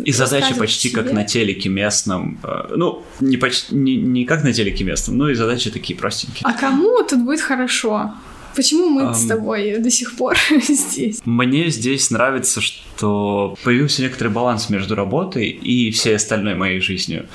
И 0.06 0.12
задачи 0.12 0.54
почти 0.56 0.90
как 0.90 1.12
на 1.12 1.24
телеке 1.24 1.70
местном. 1.70 2.40
Э, 2.44 2.76
ну, 2.76 3.04
не, 3.20 3.38
почти, 3.38 3.76
не, 3.76 3.96
не 3.96 4.26
как 4.26 4.44
на 4.44 4.54
телеке 4.54 4.84
местном, 4.84 5.18
но 5.18 5.30
и 5.30 5.36
задачи 5.36 5.72
такие 5.72 5.98
простенькие. 5.98 6.42
А 6.44 6.54
кому 6.54 7.04
тут 7.04 7.24
будет 7.24 7.42
хорошо? 7.42 8.14
Почему 8.56 8.90
мы 8.90 9.04
um, 9.04 9.14
с 9.14 9.26
тобой 9.26 9.78
до 9.80 9.92
сих 9.92 10.16
пор 10.16 10.38
здесь? 10.68 11.22
Мне 11.26 11.70
здесь 11.70 12.10
нравится, 12.12 12.62
что 12.62 13.58
появился 13.64 14.02
некоторый 14.02 14.30
баланс 14.30 14.70
между 14.70 14.96
работой 14.96 15.50
и 15.50 15.92
всей 15.92 16.16
остальной 16.16 16.56
моей 16.56 16.80
жизнью. 16.80 17.28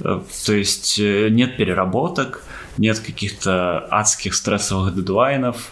Э, 0.00 0.20
то 0.46 0.52
есть 0.52 0.98
э, 0.98 1.28
нет 1.30 1.56
переработок, 1.56 2.44
нет 2.76 2.98
каких-то 2.98 3.86
адских 3.90 4.34
стрессовых 4.34 4.94
дедлайнов. 4.94 5.70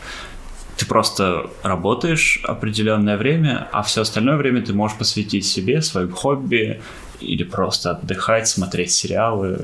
Ты 0.77 0.87
просто 0.87 1.51
работаешь 1.63 2.41
определенное 2.45 3.17
время, 3.17 3.69
а 3.73 3.83
все 3.83 4.03
остальное 4.03 4.37
время 4.37 4.61
ты 4.63 4.75
можешь 4.75 4.99
посвятить 4.99 5.47
себе, 5.47 5.81
своим 5.81 6.13
хобби, 6.13 6.81
или 7.21 7.45
просто 7.45 7.93
отдыхать, 7.93 8.49
смотреть 8.49 8.93
сериалы, 8.93 9.61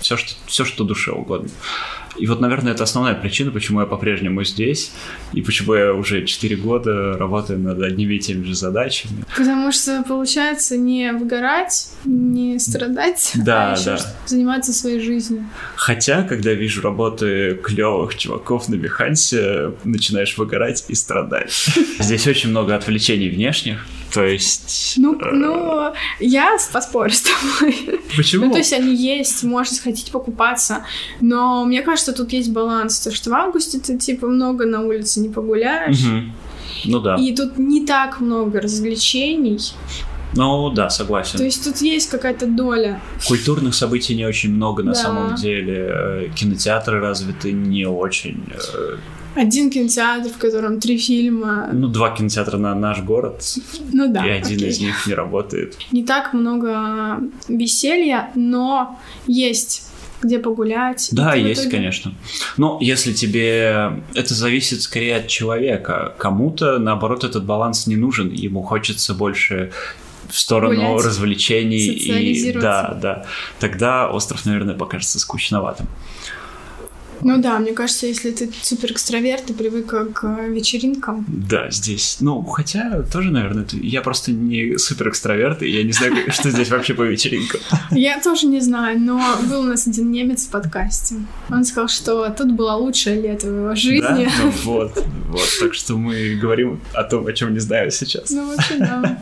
все 0.00 0.16
что, 0.16 0.34
все, 0.46 0.64
что 0.64 0.84
душе 0.84 1.12
угодно. 1.12 1.50
И 2.16 2.26
вот, 2.26 2.40
наверное, 2.40 2.72
это 2.72 2.84
основная 2.84 3.14
причина, 3.14 3.50
почему 3.50 3.80
я 3.80 3.86
по-прежнему 3.86 4.44
здесь, 4.44 4.92
и 5.32 5.42
почему 5.42 5.74
я 5.74 5.94
уже 5.94 6.26
4 6.26 6.56
года 6.56 7.16
работаю 7.16 7.58
над 7.58 7.80
одними 7.80 8.14
и 8.14 8.18
теми 8.18 8.44
же 8.44 8.54
задачами. 8.54 9.24
Потому 9.36 9.72
что 9.72 10.02
получается 10.06 10.76
не 10.76 11.12
выгорать, 11.12 11.88
не 12.04 12.58
страдать, 12.58 13.32
да, 13.36 13.72
а 13.72 13.76
еще 13.76 13.84
да. 13.84 13.98
заниматься 14.26 14.72
своей 14.72 15.00
жизнью. 15.00 15.46
Хотя, 15.76 16.22
когда 16.22 16.52
вижу 16.52 16.82
работы 16.82 17.58
клевых 17.62 18.16
чуваков 18.16 18.68
на 18.68 18.74
Бихансе, 18.74 19.72
начинаешь 19.84 20.36
выгорать 20.36 20.84
и 20.88 20.94
страдать. 20.94 21.52
Здесь 22.00 22.26
очень 22.26 22.50
много 22.50 22.74
отвлечений 22.74 23.30
внешних, 23.30 23.86
то 24.12 24.24
есть... 24.24 24.94
Ну, 24.96 25.14
э... 25.14 25.32
ну 25.32 25.92
я 26.18 26.56
поспорю 26.72 27.12
с 27.12 27.22
тобой. 27.22 28.00
Почему? 28.16 28.46
Ну, 28.46 28.52
то 28.52 28.58
есть 28.58 28.72
они 28.72 28.94
есть, 28.94 29.42
можно 29.42 29.74
сходить 29.74 30.10
покупаться, 30.10 30.84
но 31.20 31.64
мне 31.64 31.82
кажется, 31.82 32.12
тут 32.12 32.32
есть 32.32 32.50
баланс, 32.50 33.00
то 33.00 33.14
что 33.14 33.30
в 33.30 33.34
августе 33.34 33.78
ты, 33.78 33.98
типа, 33.98 34.26
много 34.26 34.66
на 34.66 34.82
улице 34.82 35.20
не 35.20 35.28
погуляешь. 35.28 36.00
Угу. 36.00 36.22
Ну 36.86 37.00
да. 37.00 37.16
И 37.16 37.34
тут 37.34 37.58
не 37.58 37.86
так 37.86 38.20
много 38.20 38.60
развлечений. 38.60 39.60
Ну 40.34 40.70
да, 40.70 40.90
согласен. 40.90 41.38
То 41.38 41.44
есть 41.44 41.64
тут 41.64 41.78
есть 41.78 42.08
какая-то 42.08 42.46
доля. 42.46 43.00
Культурных 43.26 43.74
событий 43.74 44.14
не 44.14 44.24
очень 44.24 44.54
много 44.54 44.82
на 44.82 44.92
да. 44.92 44.98
самом 44.98 45.34
деле. 45.34 45.88
Э, 45.90 46.28
кинотеатры 46.34 47.00
развиты 47.00 47.52
не 47.52 47.84
очень. 47.86 48.44
Один 49.34 49.70
кинотеатр, 49.70 50.30
в 50.30 50.38
котором 50.38 50.80
три 50.80 50.98
фильма. 50.98 51.68
Ну, 51.72 51.88
два 51.88 52.14
кинотеатра 52.14 52.56
на 52.58 52.74
наш 52.74 53.00
город. 53.02 53.42
Ну 53.92 54.12
да. 54.12 54.26
И 54.26 54.30
один 54.30 54.56
окей. 54.56 54.68
из 54.68 54.80
них 54.80 55.06
не 55.06 55.14
работает. 55.14 55.76
Не 55.92 56.04
так 56.04 56.32
много 56.32 57.20
веселья, 57.48 58.30
но 58.34 58.98
есть 59.26 59.90
где 60.22 60.38
погулять. 60.38 61.08
Да, 61.12 61.34
есть, 61.34 61.62
итоге... 61.62 61.76
конечно. 61.76 62.14
Но 62.56 62.78
если 62.80 63.12
тебе... 63.12 64.02
Это 64.14 64.34
зависит 64.34 64.82
скорее 64.82 65.16
от 65.16 65.28
человека. 65.28 66.14
Кому-то, 66.18 66.78
наоборот, 66.78 67.24
этот 67.24 67.44
баланс 67.44 67.86
не 67.86 67.96
нужен. 67.96 68.30
Ему 68.30 68.62
хочется 68.62 69.14
больше 69.14 69.72
в 70.28 70.38
сторону 70.38 70.74
Гулять, 70.74 71.06
развлечений 71.06 71.88
и 71.88 72.52
да, 72.52 72.98
да. 73.00 73.26
Тогда 73.58 74.08
остров, 74.08 74.44
наверное, 74.46 74.74
покажется 74.74 75.18
скучноватым. 75.18 75.86
Ну 77.22 77.38
да, 77.38 77.58
мне 77.58 77.72
кажется, 77.72 78.06
если 78.06 78.30
ты 78.30 78.50
супер 78.62 78.92
экстраверт, 78.92 79.46
ты 79.46 79.54
привык 79.54 79.86
к 80.14 80.24
вечеринкам. 80.48 81.24
Да, 81.28 81.70
здесь. 81.70 82.18
Ну, 82.20 82.42
хотя 82.42 83.02
тоже, 83.02 83.30
наверное, 83.30 83.66
я 83.72 84.02
просто 84.02 84.32
не 84.32 84.78
супер 84.78 85.08
экстраверт, 85.08 85.62
и 85.62 85.68
я 85.68 85.82
не 85.84 85.92
знаю, 85.92 86.14
что 86.32 86.50
здесь 86.50 86.70
вообще 86.70 86.94
по 86.94 87.02
вечеринкам. 87.02 87.60
Я 87.90 88.20
тоже 88.20 88.46
не 88.46 88.60
знаю, 88.60 89.00
но 89.00 89.20
был 89.48 89.60
у 89.60 89.64
нас 89.64 89.86
один 89.86 90.10
немец 90.10 90.46
в 90.46 90.50
подкасте. 90.50 91.16
Он 91.50 91.64
сказал, 91.64 91.88
что 91.88 92.28
тут 92.30 92.52
было 92.52 92.72
лучшее 92.72 93.20
лето 93.20 93.46
в 93.46 93.56
его 93.56 93.74
жизни. 93.74 94.24
Да? 94.24 94.30
Ну 94.42 94.50
вот, 94.64 95.04
вот. 95.28 95.48
Так 95.60 95.74
что 95.74 95.96
мы 95.96 96.38
говорим 96.40 96.80
о 96.94 97.04
том, 97.04 97.26
о 97.26 97.32
чем 97.32 97.52
не 97.52 97.60
знаю 97.60 97.90
сейчас. 97.90 98.30
Ну 98.30 98.46
вообще 98.46 98.76
да. 98.78 99.18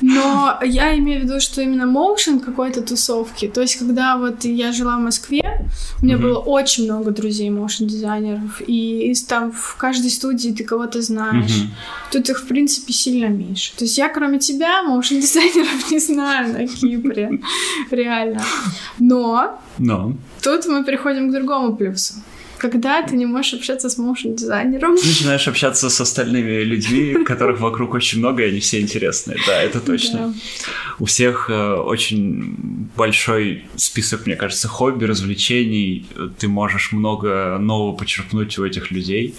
Но 0.00 0.58
я 0.64 0.96
имею 0.98 1.20
в 1.20 1.24
виду, 1.24 1.40
что 1.40 1.62
именно 1.62 1.86
моушен 1.86 2.40
какой-то 2.40 2.82
тусовки. 2.82 3.48
То 3.48 3.60
есть, 3.60 3.76
когда 3.76 4.16
вот 4.16 4.44
я 4.44 4.72
жила 4.72 4.96
в 4.96 5.00
Москве, 5.00 5.68
у 6.00 6.04
меня 6.04 6.18
было 6.18 6.38
очень 6.38 6.84
много 6.84 7.10
друзей 7.10 7.35
друзей 7.36 7.50
моушн-дизайнеров, 7.50 8.62
и 8.66 9.14
там 9.28 9.52
в 9.52 9.76
каждой 9.76 10.10
студии 10.10 10.50
ты 10.50 10.64
кого-то 10.64 11.02
знаешь. 11.02 11.50
Mm-hmm. 11.50 12.12
Тут 12.12 12.30
их, 12.30 12.40
в 12.40 12.46
принципе, 12.46 12.92
сильно 12.92 13.26
меньше. 13.26 13.76
То 13.76 13.84
есть 13.84 13.98
я, 13.98 14.08
кроме 14.08 14.38
тебя, 14.38 14.82
моушн-дизайнеров 14.82 15.90
не 15.90 15.98
знаю 15.98 16.52
на 16.52 16.66
Кипре. 16.66 17.40
Реально. 17.90 18.42
Но... 18.98 19.60
Но... 19.78 20.14
Тут 20.42 20.66
мы 20.66 20.84
переходим 20.84 21.28
к 21.28 21.32
другому 21.32 21.76
плюсу 21.76 22.14
когда 22.58 23.02
ты 23.02 23.16
не 23.16 23.26
можешь 23.26 23.54
общаться 23.54 23.88
с 23.88 23.98
моушн-дизайнером. 23.98 24.94
Начинаешь 24.94 25.48
общаться 25.48 25.90
с 25.90 26.00
остальными 26.00 26.62
людьми, 26.62 27.24
которых 27.24 27.60
вокруг 27.60 27.94
очень 27.94 28.18
много, 28.18 28.42
и 28.42 28.48
они 28.48 28.60
все 28.60 28.80
интересные. 28.80 29.38
Да, 29.46 29.62
это 29.62 29.80
точно. 29.80 30.18
Да. 30.18 30.34
У 30.98 31.04
всех 31.04 31.50
э, 31.50 31.74
очень 31.74 32.56
большой 32.96 33.64
список, 33.76 34.26
мне 34.26 34.36
кажется, 34.36 34.68
хобби, 34.68 35.04
развлечений. 35.04 36.06
Ты 36.38 36.48
можешь 36.48 36.92
много 36.92 37.58
нового 37.58 37.96
почерпнуть 37.96 38.58
у 38.58 38.64
этих 38.64 38.90
людей. 38.90 39.34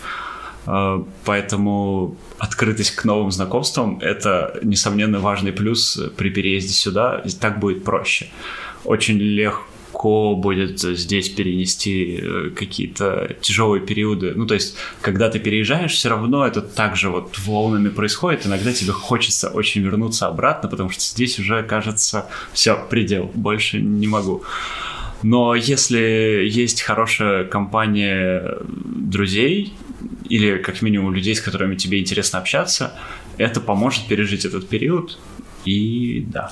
Э, 0.65 1.03
поэтому 1.25 2.17
открытость 2.37 2.91
к 2.91 3.05
новым 3.05 3.31
знакомствам— 3.31 3.99
это, 4.01 4.59
несомненно, 4.61 5.19
важный 5.19 5.51
плюс 5.51 5.99
при 6.17 6.29
переезде 6.29 6.73
сюда. 6.73 7.23
Так 7.39 7.59
будет 7.59 7.83
проще. 7.83 8.27
Очень 8.83 9.17
легко 9.17 9.65
легко 9.97 10.35
будет 10.35 10.79
здесь 10.79 11.29
перенести 11.29 12.19
э, 12.21 12.49
какие-то 12.55 13.35
тяжелые 13.41 13.81
периоды. 13.81 14.33
Ну, 14.35 14.45
то 14.45 14.53
есть, 14.53 14.75
когда 15.01 15.29
ты 15.29 15.39
переезжаешь, 15.39 15.93
все 15.93 16.09
равно 16.09 16.45
это 16.45 16.61
также 16.61 17.09
вот 17.09 17.37
волнами 17.39 17.89
происходит. 17.89 18.45
Иногда 18.45 18.73
тебе 18.73 18.91
хочется 18.91 19.49
очень 19.49 19.81
вернуться 19.81 20.27
обратно, 20.27 20.69
потому 20.69 20.89
что 20.89 21.01
здесь 21.01 21.39
уже 21.39 21.63
кажется, 21.63 22.25
все, 22.53 22.75
предел, 22.89 23.31
больше 23.33 23.81
не 23.81 24.07
могу. 24.07 24.43
Но 25.23 25.55
если 25.55 26.47
есть 26.47 26.83
хорошая 26.83 27.43
компания 27.43 28.57
друзей, 28.67 29.73
или 30.29 30.57
как 30.57 30.83
минимум 30.83 31.15
людей, 31.15 31.33
с 31.33 31.41
которыми 31.41 31.75
тебе 31.75 31.99
интересно 31.99 32.39
общаться, 32.39 32.91
это 33.37 33.61
поможет 33.61 34.07
пережить 34.07 34.45
этот 34.45 34.69
период, 34.69 35.17
и 35.67 36.21
да. 36.21 36.49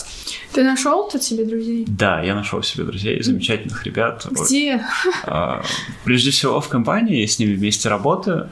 Ты 0.54 0.63
нашел 0.63 1.10
тут 1.10 1.23
себе 1.23 1.45
друзей? 1.45 1.86
Да, 1.88 2.21
я 2.21 2.36
нашел 2.36 2.62
себе 2.63 2.84
друзей, 2.84 3.23
замечательных 3.23 3.86
ребят. 3.86 4.28
Где? 4.30 4.82
А, 5.23 5.63
прежде 6.04 6.32
всего 6.32 6.60
в 6.60 6.67
компании, 6.67 7.21
я 7.21 7.28
с 7.28 7.39
ними 7.39 7.56
вместе 7.56 7.89
работаю. 7.89 8.49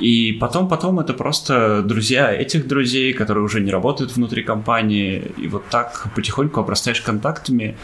И 0.00 0.32
потом, 0.40 0.68
потом 0.68 1.00
это 1.00 1.14
просто 1.14 1.82
друзья 1.82 2.32
этих 2.32 2.66
друзей, 2.68 3.12
которые 3.12 3.44
уже 3.44 3.60
не 3.60 3.70
работают 3.70 4.16
внутри 4.16 4.42
компании. 4.42 5.32
И 5.36 5.48
вот 5.48 5.64
так 5.70 6.08
потихоньку 6.14 6.60
обрастаешь 6.60 7.00
контактами, 7.00 7.76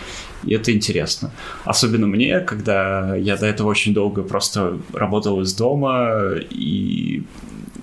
и 0.45 0.55
это 0.55 0.73
интересно. 0.73 1.31
Особенно 1.65 2.07
мне, 2.07 2.41
когда 2.41 3.17
я 3.17 3.37
до 3.37 3.47
этого 3.47 3.69
очень 3.69 3.95
долго 3.95 4.23
просто 4.23 4.79
работал 4.93 5.41
из 5.41 5.55
дома, 5.55 6.35
и 6.51 7.25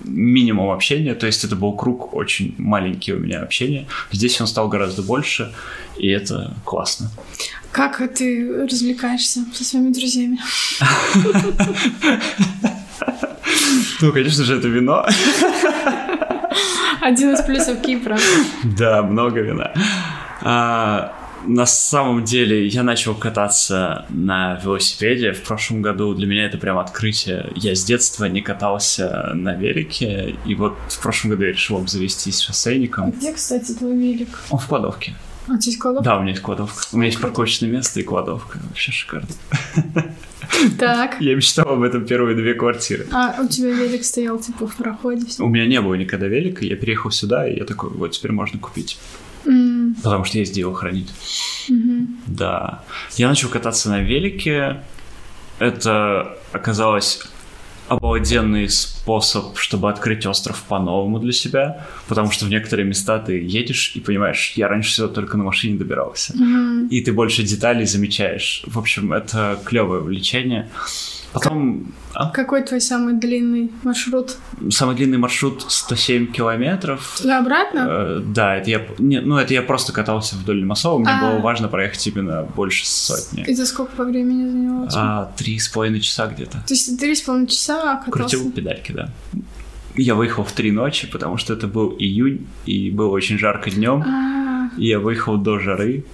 минимум 0.04 0.70
общения, 0.70 1.14
то 1.14 1.26
есть 1.26 1.44
это 1.44 1.56
был 1.56 1.72
круг 1.76 2.14
очень 2.14 2.54
маленький 2.58 3.12
у 3.12 3.18
меня 3.18 3.40
общения. 3.40 3.86
Здесь 4.10 4.40
он 4.40 4.46
стал 4.46 4.68
гораздо 4.68 5.02
больше, 5.02 5.52
и 5.96 6.08
это 6.08 6.54
классно. 6.64 7.10
Как 7.70 8.00
ты 8.14 8.64
развлекаешься 8.64 9.40
со 9.54 9.64
своими 9.64 9.92
друзьями? 9.92 10.38
Ну, 14.00 14.12
конечно 14.12 14.44
же, 14.44 14.56
это 14.58 14.68
вино. 14.68 15.06
Один 17.00 17.34
из 17.34 17.40
плюсов 17.42 17.80
Кипра. 17.80 18.18
Да, 18.64 19.02
много 19.02 19.40
вина. 19.40 19.72
На 21.46 21.66
самом 21.66 22.24
деле 22.24 22.66
я 22.66 22.82
начал 22.82 23.14
кататься 23.14 24.06
на 24.08 24.60
велосипеде 24.62 25.32
в 25.32 25.42
прошлом 25.42 25.82
году. 25.82 26.14
Для 26.14 26.26
меня 26.26 26.46
это 26.46 26.58
прям 26.58 26.78
открытие. 26.78 27.50
Я 27.56 27.74
с 27.74 27.84
детства 27.84 28.26
не 28.26 28.42
катался 28.42 29.32
на 29.34 29.54
велике, 29.54 30.36
и 30.46 30.54
вот 30.54 30.76
в 30.88 31.02
прошлом 31.02 31.32
году 31.32 31.44
я 31.44 31.52
решил 31.52 31.78
обзавестись 31.78 32.40
шоссейником. 32.40 33.08
А 33.08 33.10
где, 33.10 33.32
кстати, 33.32 33.72
твой 33.72 33.96
велик? 33.96 34.28
Он 34.50 34.58
в 34.58 34.66
кладовке. 34.66 35.14
А 35.48 35.54
у 35.54 35.58
тебя 35.58 35.70
есть 35.70 35.78
кладовка? 35.78 36.04
Да, 36.04 36.18
у 36.18 36.20
меня 36.20 36.30
есть 36.30 36.42
кладовка. 36.42 36.84
У 36.92 36.96
меня 36.96 37.06
есть 37.06 37.20
парковочное 37.20 37.68
место 37.68 38.00
и 38.00 38.02
кладовка. 38.04 38.58
Вообще 38.68 38.92
шикарно. 38.92 39.28
Так. 40.78 41.20
Я 41.20 41.34
мечтал 41.34 41.68
об 41.70 41.82
этом 41.82 42.04
первые 42.04 42.36
две 42.36 42.54
квартиры. 42.54 43.06
А 43.10 43.36
у 43.40 43.48
тебя 43.48 43.70
велик 43.70 44.04
стоял, 44.04 44.38
типа, 44.38 44.68
в 44.68 44.76
проходе? 44.76 45.26
У 45.40 45.48
меня 45.48 45.66
не 45.66 45.80
было 45.80 45.94
никогда 45.94 46.26
велика, 46.26 46.64
я 46.64 46.76
переехал 46.76 47.10
сюда, 47.10 47.48
и 47.48 47.58
я 47.58 47.64
такой, 47.64 47.90
вот 47.90 48.12
теперь 48.12 48.32
можно 48.32 48.58
купить. 48.58 48.98
М, 49.46 49.94
Потому 50.02 50.24
что 50.24 50.38
есть 50.38 50.52
где 50.52 50.60
его 50.60 50.72
хранить. 50.72 51.08
мгм. 51.68 52.18
Да. 52.26 52.82
Я 53.16 53.28
начал 53.28 53.48
кататься 53.48 53.88
на 53.90 54.00
велике. 54.00 54.80
Это 55.58 56.38
оказалось 56.52 57.20
обалденный 57.88 58.68
способ, 58.70 59.58
чтобы 59.58 59.90
открыть 59.90 60.24
остров 60.24 60.62
по-новому 60.68 61.18
для 61.18 61.32
себя, 61.32 61.86
потому 62.08 62.30
что 62.30 62.46
в 62.46 62.48
некоторые 62.48 62.86
места 62.86 63.18
ты 63.18 63.38
едешь 63.42 63.92
и 63.94 64.00
понимаешь, 64.00 64.52
я 64.56 64.68
раньше 64.68 64.92
сюда 64.92 65.08
только 65.12 65.36
на 65.36 65.44
машине 65.44 65.76
добирался. 65.78 66.32
Мгм. 66.36 66.86
И 66.88 67.00
ты 67.02 67.12
больше 67.12 67.42
деталей 67.42 67.84
замечаешь. 67.86 68.62
В 68.66 68.78
общем, 68.78 69.12
это 69.12 69.58
клевое 69.64 70.00
увлечение. 70.00 70.68
Потом 71.32 71.86
а, 72.14 72.28
Какой 72.30 72.62
твой 72.62 72.80
самый 72.80 73.14
длинный 73.14 73.70
маршрут? 73.84 74.36
самый 74.70 74.94
длинный 74.96 75.16
маршрут 75.18 75.64
107 75.66 76.30
километров. 76.32 77.16
Туда-обратно? 77.20 77.86
Э, 77.88 78.20
Да, 78.24 78.56
это 78.56 78.68
я, 78.70 78.86
не, 78.98 79.20
ну 79.20 79.38
это 79.38 79.54
я 79.54 79.62
просто 79.62 79.92
катался 79.92 80.36
вдоль 80.36 80.58
Лимассова, 80.60 80.98
мне 80.98 81.08
А. 81.10 81.20
было 81.30 81.40
важно 81.40 81.68
проехать 81.68 82.06
именно 82.06 82.42
больше 82.54 82.86
сотни. 82.86 83.44
И 83.44 83.54
за 83.54 83.64
сколько 83.66 83.96
по 83.96 84.04
времени 84.04 84.46
заняло? 84.48 84.88
А, 84.94 85.32
три 85.36 85.58
с 85.58 85.68
половиной 85.68 86.00
часа 86.00 86.26
где-то. 86.26 86.58
То 86.66 86.74
есть 86.74 86.98
три 87.00 87.14
с 87.14 87.22
половиной 87.22 87.48
часа 87.48 87.96
катался? 88.04 88.10
Крутил 88.10 88.52
педальки, 88.52 88.92
да. 88.92 89.08
Я 89.96 90.14
выехал 90.14 90.44
в 90.44 90.52
три 90.52 90.70
ночи, 90.70 91.06
потому 91.10 91.36
что 91.38 91.52
это 91.52 91.66
был 91.66 91.94
июнь, 91.98 92.46
и 92.66 92.90
было 92.90 93.08
очень 93.08 93.38
жарко 93.38 93.70
днем. 93.70 94.02
А, 94.06 94.70
И 94.78 94.86
я 94.86 94.98
выехал 95.00 95.36
до 95.36 95.58
жары 95.58 96.04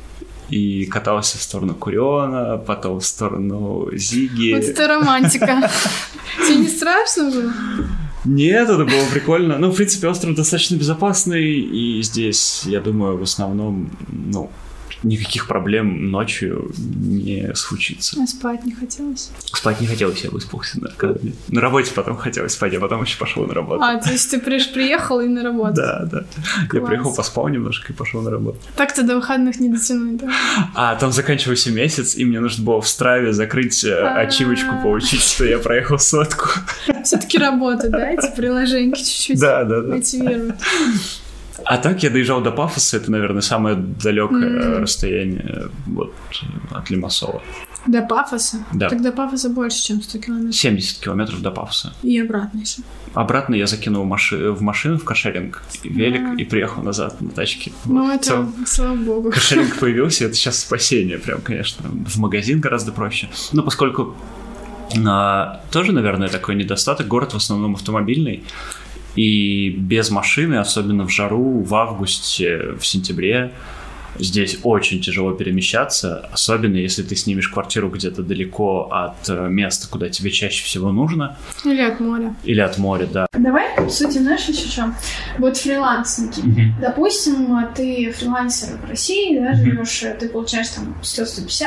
и 0.50 0.86
катался 0.86 1.38
в 1.38 1.42
сторону 1.42 1.74
Куриона, 1.74 2.58
потом 2.58 3.00
в 3.00 3.04
сторону 3.04 3.88
Зиги. 3.92 4.54
вот 4.54 4.64
это 4.64 4.88
романтика. 4.88 5.70
Тебе 6.46 6.56
не 6.58 6.68
страшно 6.68 7.30
было? 7.30 7.52
Нет, 8.24 8.68
это 8.68 8.84
было 8.84 9.04
прикольно. 9.12 9.58
Ну, 9.58 9.70
в 9.70 9.76
принципе, 9.76 10.08
остров 10.08 10.34
достаточно 10.34 10.76
безопасный, 10.76 11.44
и 11.44 12.02
здесь, 12.02 12.62
я 12.64 12.80
думаю, 12.80 13.16
в 13.16 13.22
основном, 13.22 13.90
ну, 14.08 14.50
никаких 15.02 15.46
проблем 15.46 16.10
ночью 16.10 16.70
не 16.76 17.54
случится. 17.54 18.20
А 18.22 18.26
спать 18.26 18.64
не 18.64 18.72
хотелось? 18.72 19.30
Спать 19.52 19.80
не 19.80 19.86
хотелось, 19.86 20.22
я 20.24 20.30
выспался. 20.30 20.80
Да, 20.80 20.90
когда 20.96 21.18
На 21.48 21.60
работе 21.60 21.92
потом 21.94 22.16
хотелось 22.16 22.52
спать, 22.52 22.74
а 22.74 22.80
потом 22.80 23.02
еще 23.02 23.18
пошел 23.18 23.46
на 23.46 23.54
работу. 23.54 23.82
А, 23.82 23.96
то 23.98 24.10
есть 24.10 24.30
ты 24.30 24.40
приш 24.40 24.72
приехал 24.72 25.20
и 25.20 25.28
на 25.28 25.42
работу? 25.42 25.74
Да, 25.74 26.04
да. 26.10 26.24
Я 26.62 26.66
Класс. 26.68 26.86
приехал, 26.88 27.14
поспал 27.14 27.48
немножко 27.48 27.92
и 27.92 27.96
пошел 27.96 28.22
на 28.22 28.30
работу. 28.30 28.58
Так-то 28.76 29.02
до 29.02 29.16
выходных 29.16 29.60
не 29.60 29.68
дотянуть, 29.68 30.16
да? 30.18 30.28
А 30.74 30.94
там 30.96 31.12
заканчивался 31.12 31.70
месяц, 31.70 32.16
и 32.16 32.24
мне 32.24 32.40
нужно 32.40 32.64
было 32.64 32.80
в 32.80 32.88
страве 32.88 33.32
закрыть 33.32 33.84
э, 33.84 33.94
ачивочку, 34.00 34.70
А. 34.78 34.82
получить, 34.82 35.22
что 35.22 35.44
я 35.44 35.58
проехал 35.58 35.98
сотку. 35.98 36.48
Все-таки 37.04 37.38
работа, 37.38 37.88
да? 37.88 38.10
Эти 38.10 38.34
приложеньки 38.34 38.98
чуть-чуть 38.98 39.40
Да, 39.40 39.64
да, 39.64 39.80
да. 39.82 39.94
мотивируют. 39.94 40.56
А 41.64 41.78
так 41.78 42.02
я 42.02 42.10
доезжал 42.10 42.40
до 42.40 42.50
Пафоса, 42.52 42.96
это, 42.96 43.10
наверное, 43.10 43.42
самое 43.42 43.76
далекое 43.76 44.76
М. 44.76 44.82
расстояние 44.82 45.68
вот, 45.86 46.14
от 46.70 46.90
Лимассова. 46.90 47.42
До 47.86 48.02
пафоса? 48.02 48.58
Да. 48.72 48.88
Тогда 48.90 49.12
пафоса 49.12 49.48
больше, 49.48 49.82
чем 49.82 50.02
100 50.02 50.18
километров. 50.18 50.54
70 50.54 50.98
километров 51.00 51.40
до 51.40 51.50
Пафоса. 51.50 51.94
И 52.02 52.18
обратно 52.20 52.58
еще. 52.58 52.82
Обратно 53.14 53.54
я 53.54 53.66
закинул 53.66 54.04
маши- 54.04 54.50
в 54.52 54.60
машину, 54.60 54.98
в 54.98 55.04
кошеринг, 55.04 55.62
велик, 55.84 56.20
А. 56.22 56.34
и 56.34 56.44
приехал 56.44 56.82
назад 56.82 57.20
на 57.20 57.30
тачке. 57.30 57.72
Ну, 57.86 58.04
Вот. 58.04 58.14
Это, 58.16 58.24
целом, 58.24 58.54
слава 58.66 58.94
богу. 58.96 59.30
Кошелек 59.30 59.76
появился, 59.80 60.24
это 60.26 60.34
сейчас 60.34 60.58
спасение, 60.58 61.18
прям, 61.18 61.40
конечно. 61.40 61.88
В 61.88 62.18
магазин 62.18 62.60
гораздо 62.60 62.92
проще. 62.92 63.28
Но 63.52 63.62
поскольку 63.62 64.14
а, 65.06 65.60
тоже, 65.70 65.92
наверное, 65.92 66.28
такой 66.28 66.56
недостаток, 66.56 67.06
город 67.08 67.32
в 67.32 67.36
основном 67.36 67.74
автомобильный, 67.74 68.42
и 69.18 69.70
без 69.70 70.10
машины, 70.10 70.54
особенно 70.56 71.04
в 71.04 71.10
жару, 71.10 71.60
в 71.62 71.74
августе, 71.74 72.72
в 72.78 72.86
сентябре, 72.86 73.50
здесь 74.16 74.58
очень 74.62 75.00
тяжело 75.00 75.32
перемещаться, 75.32 76.28
особенно 76.32 76.76
если 76.76 77.02
ты 77.02 77.16
снимешь 77.16 77.48
квартиру 77.48 77.88
где-то 77.88 78.22
далеко 78.22 78.88
от 78.92 79.28
э, 79.28 79.48
места, 79.48 79.88
куда 79.90 80.08
тебе 80.08 80.30
чаще 80.30 80.64
всего 80.64 80.92
нужно, 80.92 81.36
Или 81.64 81.82
от 81.82 81.98
моря. 82.00 82.34
или 82.44 82.60
от 82.60 82.78
моря, 82.78 83.06
да. 83.12 83.26
Давай, 83.32 83.64
по 83.76 83.88
сути, 83.88 84.18
знаешь, 84.18 84.44
еще 84.48 84.68
что? 84.68 84.94
Вот 85.38 85.56
фрилансники. 85.56 86.42
Допустим, 86.80 87.66
ты 87.74 88.12
фрилансер 88.12 88.76
в 88.78 88.88
России, 88.88 89.38
да, 89.38 89.54
живешь, 89.54 90.04
ты 90.20 90.28
получаешь 90.28 90.68
там 90.68 90.96
100-150, 91.02 91.66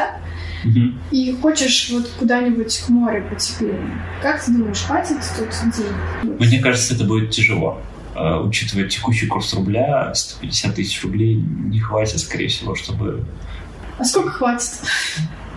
И 1.11 1.35
хочешь 1.41 1.89
вот 1.91 2.09
куда-нибудь 2.19 2.83
к 2.85 2.89
морю 2.89 3.27
потеплее. 3.29 3.79
Как 4.21 4.43
ты 4.43 4.51
думаешь, 4.51 4.81
хватит 4.81 5.17
тут 5.37 5.49
денег? 5.73 6.39
Мне 6.39 6.59
кажется, 6.59 6.93
это 6.93 7.03
будет 7.03 7.31
тяжело. 7.31 7.81
Э, 8.15 8.39
Учитывая 8.39 8.87
текущий 8.87 9.27
курс 9.27 9.53
рубля, 9.53 10.13
150 10.13 10.75
тысяч 10.75 11.03
рублей 11.03 11.35
не 11.35 11.79
хватит, 11.79 12.19
скорее 12.19 12.47
всего, 12.47 12.75
чтобы... 12.75 13.23
А 13.97 14.03
сколько 14.03 14.31
хватит? 14.31 14.71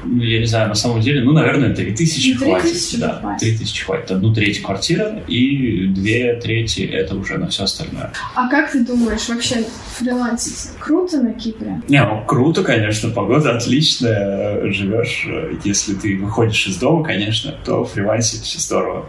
Ну, 0.04 0.22
я 0.22 0.40
не 0.40 0.46
знаю, 0.46 0.68
на 0.68 0.74
самом 0.74 1.00
деле, 1.00 1.22
ну, 1.22 1.32
наверное, 1.32 1.74
3 1.74 1.92
тысячи 1.94 2.32
Ну, 2.32 2.38
три 2.40 2.50
хватит. 2.50 2.72
тысячи 2.72 2.98
да, 2.98 3.18
хватит. 3.20 3.40
3 3.40 3.58
тысячи 3.58 3.84
хватит. 3.84 4.10
Одну 4.10 4.34
треть 4.34 4.62
квартира 4.62 5.22
и 5.26 5.86
две 5.88 6.34
трети 6.34 6.82
это 6.82 7.14
уже 7.16 7.38
на 7.38 7.48
все 7.48 7.64
остальное. 7.64 8.12
А 8.34 8.48
как 8.48 8.70
ты 8.70 8.84
думаешь, 8.84 9.28
вообще 9.28 9.64
фрилансить 9.98 10.70
круто 10.78 11.20
на 11.20 11.32
Кипре? 11.32 11.80
Не, 11.88 12.04
ну, 12.04 12.22
круто, 12.26 12.62
конечно, 12.62 13.10
погода 13.10 13.56
отличная, 13.56 14.70
живешь, 14.72 15.24
э, 15.26 15.54
если 15.64 15.94
ты 15.94 16.16
выходишь 16.18 16.66
из 16.66 16.76
дома, 16.76 17.04
конечно, 17.04 17.54
то 17.64 17.84
фрилансить 17.84 18.44
здорово. 18.58 19.06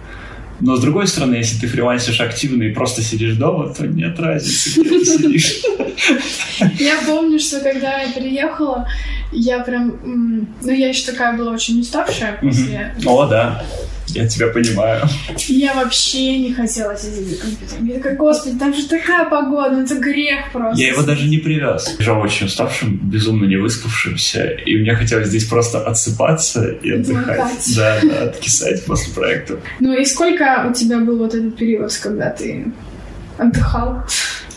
Но 0.59 0.75
с 0.75 0.81
другой 0.81 1.07
стороны, 1.07 1.35
если 1.35 1.59
ты 1.59 1.67
фрилансишь 1.67 2.21
активно 2.21 2.63
и 2.63 2.73
просто 2.73 3.01
сидишь 3.01 3.35
дома, 3.35 3.73
то 3.73 3.85
нет 3.87 4.19
разницы, 4.19 4.81
где 4.81 4.99
ты 4.99 5.05
сидишь. 5.05 5.61
Я 6.79 6.97
помню, 7.05 7.39
что 7.39 7.59
когда 7.59 8.01
я 8.01 8.11
приехала, 8.11 8.87
я 9.31 9.59
прям... 9.59 10.47
Ну, 10.61 10.71
я 10.71 10.89
еще 10.89 11.11
такая 11.11 11.37
была 11.37 11.51
очень 11.51 11.79
уставшая 11.81 12.37
после... 12.41 12.95
О, 13.05 13.25
да, 13.27 13.63
я 14.15 14.27
тебя 14.27 14.47
понимаю. 14.47 15.01
Я 15.47 15.73
вообще 15.73 16.37
не 16.39 16.53
хотела 16.53 16.95
сидеть 16.95 17.27
за 17.27 17.37
компьютером. 17.37 17.85
Я 17.85 17.95
такая, 17.95 18.15
господи, 18.15 18.57
там 18.57 18.73
же 18.73 18.87
такая 18.87 19.29
погода, 19.29 19.71
ну 19.71 19.83
это 19.83 19.95
грех 19.95 20.51
просто. 20.51 20.81
Я 20.81 20.89
его 20.89 21.01
даже 21.01 21.27
не 21.27 21.37
привез. 21.37 21.95
Лежал 21.99 22.21
очень 22.21 22.47
уставшим, 22.47 22.97
безумно 22.97 23.45
не 23.45 23.57
выспавшимся, 23.57 24.45
и 24.45 24.77
мне 24.77 24.95
хотелось 24.95 25.27
здесь 25.27 25.45
просто 25.45 25.85
отсыпаться 25.85 26.69
и 26.69 26.91
отдыхать. 26.91 27.39
Отдыхать. 27.39 27.75
Да, 27.75 27.99
да, 28.03 28.23
откисать 28.29 28.85
после 28.85 29.13
проекта. 29.13 29.59
Ну 29.79 29.93
и 29.93 30.05
сколько 30.05 30.65
у 30.69 30.73
тебя 30.73 30.99
был 30.99 31.17
вот 31.17 31.33
этот 31.33 31.57
период, 31.57 31.93
когда 32.01 32.29
ты 32.29 32.65
отдыхал? 33.37 34.03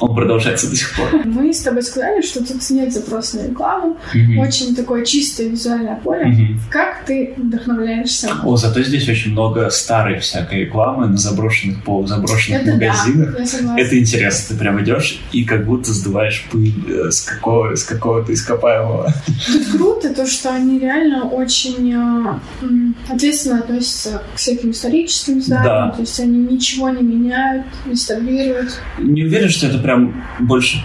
Он 0.01 0.15
продолжается 0.15 0.69
до 0.71 0.77
сих 0.77 0.95
пор. 0.97 1.09
Мы 1.25 1.53
с 1.53 1.61
тобой 1.61 1.83
сказали, 1.83 2.23
что 2.23 2.45
тут 2.45 2.71
нет 2.71 2.93
запроса 2.93 3.39
на 3.39 3.49
рекламу, 3.49 3.97
Мгм. 4.15 4.39
очень 4.39 4.75
такое 4.77 5.05
чистое 5.05 5.49
визуальное 5.49 5.97
поле. 5.97 6.27
Мгм. 6.27 6.61
Как 6.71 7.05
ты 7.05 7.35
вдохновляешься? 7.37 8.31
О, 8.45 8.57
зато 8.57 8.83
здесь 8.83 9.09
очень 9.09 9.33
много 9.33 9.71
старой 9.71 10.19
всякой 10.21 10.61
рекламы 10.61 11.07
на 11.09 11.17
заброшенных 11.17 11.83
полузаброшенных 11.85 12.63
Это 12.63 12.73
магазинах. 12.73 13.37
да. 13.37 13.79
Это 13.79 13.99
интересно, 13.99 14.55
ты 14.55 14.61
прям 14.61 14.83
идешь 14.83 15.21
и 15.33 15.45
как 15.45 15.67
будто 15.67 15.93
сдуваешь 15.93 16.47
пыль 16.51 16.73
э, 16.89 17.11
с, 17.11 17.21
какого, 17.23 17.75
с 17.75 17.83
какого-то 17.85 18.33
ископаемого. 18.33 19.13
Тут 19.47 19.67
круто 19.73 20.15
то, 20.15 20.27
что 20.27 20.51
они 20.55 20.79
реально 20.79 21.25
очень 21.25 21.93
э, 21.95 23.13
ответственно 23.13 23.61
относятся 23.61 24.23
к 24.35 24.39
всяким 24.39 24.71
историческим 24.71 25.41
зданиям. 25.43 25.65
Да. 25.65 25.91
То 25.95 26.03
есть 26.03 26.19
они 26.21 26.39
ничего 26.39 26.91
не 26.91 27.03
меняют, 27.03 27.67
реставрируют. 27.87 28.79
Не 28.99 29.25
уверен, 29.25 29.49
что 29.49 29.67
это 29.67 29.79
прям 29.89 30.23
больше... 30.41 30.83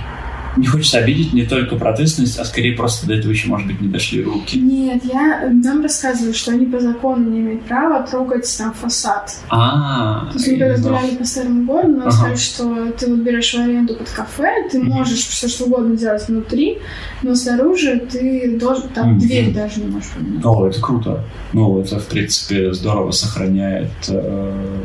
Не 0.56 0.68
хочется 0.68 1.00
обидеть 1.00 1.34
не 1.34 1.48
только 1.48 1.76
про 1.78 1.94
ответственность, 1.94 2.38
а 2.38 2.46
скорее 2.46 2.74
просто 2.74 3.08
до 3.08 3.16
этого 3.16 3.32
еще, 3.32 3.48
может 3.48 3.66
быть, 3.66 3.82
не 3.82 3.88
дошли 3.88 4.24
руки. 4.24 4.56
Нет, 4.56 5.04
я 5.04 5.50
нам 5.52 5.82
рассказываю, 5.82 6.36
что 6.36 6.52
они 6.52 6.68
по 6.68 6.80
закону 6.80 7.28
не 7.28 7.40
имеют 7.40 7.64
права 7.64 8.06
трогать 8.06 8.56
там 8.56 8.72
фасад. 8.72 9.36
А, 9.50 10.28
То 10.28 10.34
есть 10.38 10.48
мы 10.48 10.58
когда 10.60 10.78
гуляли 10.78 11.16
по 11.16 11.26
старому 11.26 11.66
городу, 11.66 11.98
нам 11.98 12.12
сказали, 12.12 12.36
что 12.36 12.92
ты 12.92 13.08
вот 13.08 13.20
берешь 13.22 13.52
в 13.52 13.60
аренду 13.60 13.96
под 13.96 14.08
кафе, 14.12 14.70
ты 14.72 14.80
можешь 14.80 15.26
все 15.26 15.48
что 15.48 15.66
угодно 15.66 15.98
делать 15.98 16.28
внутри, 16.28 16.78
но 17.24 17.34
снаружи 17.34 17.98
ты 18.12 18.56
должен, 18.60 18.90
там 18.90 19.18
дверь 19.18 19.52
даже 19.52 19.80
не 19.82 19.88
можешь 19.88 20.12
поменять. 20.12 20.46
О, 20.46 20.68
это 20.68 20.80
круто. 20.80 21.24
Ну, 21.54 21.80
это, 21.82 22.00
в 22.00 22.06
принципе, 22.06 22.72
здорово 22.74 23.10
сохраняет 23.10 23.90
э, 24.08 24.84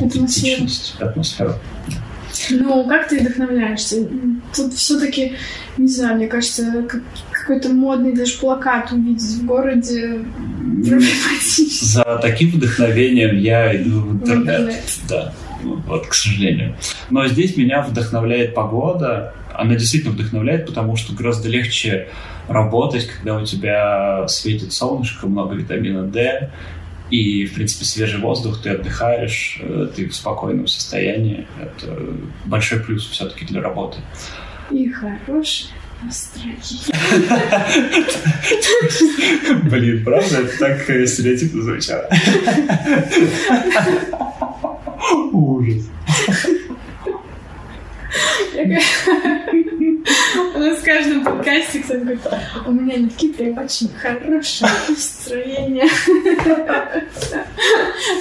аутентичность, 0.00 0.96
атмосферу. 0.98 1.54
Ну, 2.50 2.86
как 2.88 3.08
ты 3.08 3.20
вдохновляешься? 3.20 4.06
Тут 4.54 4.74
все-таки, 4.74 5.34
не 5.76 5.88
знаю, 5.88 6.16
мне 6.16 6.26
кажется, 6.26 6.84
как- 6.88 7.02
какой-то 7.32 7.70
модный 7.70 8.14
даже 8.14 8.38
плакат 8.38 8.92
увидеть 8.92 9.22
в 9.22 9.46
городе 9.46 10.20
проблематично. 10.82 11.86
За 11.86 12.18
таким 12.20 12.50
вдохновением 12.50 13.36
я 13.38 13.74
иду 13.80 14.00
в 14.00 14.12
интернет. 14.12 14.48
интернет. 14.60 14.82
Да, 15.08 15.32
ну, 15.62 15.76
вот, 15.86 16.06
к 16.06 16.14
сожалению. 16.14 16.76
Но 17.10 17.26
здесь 17.28 17.56
меня 17.56 17.82
вдохновляет 17.82 18.54
погода. 18.54 19.32
Она 19.54 19.74
действительно 19.74 20.12
вдохновляет, 20.12 20.66
потому 20.66 20.96
что 20.96 21.14
гораздо 21.14 21.48
легче 21.48 22.08
работать, 22.48 23.06
когда 23.08 23.36
у 23.36 23.44
тебя 23.44 24.26
светит 24.28 24.72
солнышко, 24.72 25.26
много 25.26 25.54
витамина 25.54 26.04
D, 26.04 26.50
И, 27.10 27.46
в 27.46 27.54
принципе, 27.54 27.84
свежий 27.84 28.20
воздух, 28.20 28.60
ты 28.62 28.70
отдыхаешь, 28.70 29.58
э, 29.60 29.88
ты 29.94 30.08
в 30.08 30.14
спокойном 30.14 30.66
состоянии. 30.66 31.46
Это 31.60 32.16
большой 32.44 32.80
плюс 32.80 33.08
все-таки 33.08 33.44
для 33.44 33.62
работы. 33.62 33.98
И 34.70 34.88
хорошее 34.90 35.72
настроение. 36.02 36.58
Блин, 39.70 40.04
правда? 40.04 40.42
Это 40.42 40.58
так 40.58 40.82
стереотипно 41.08 41.62
звучало. 41.62 42.08
Ужас. 45.32 45.84
У 50.54 50.58
нас 50.58 50.78
в 50.78 50.84
каждом 50.84 51.24
подкасте 51.24 51.80
кто-то 51.80 52.00
говорит, 52.00 52.20
у 52.66 52.72
меня 52.72 52.98
на 52.98 53.08
Кипре 53.10 53.52
очень 53.52 53.88
хорошее 54.00 54.70
настроение. 54.88 55.86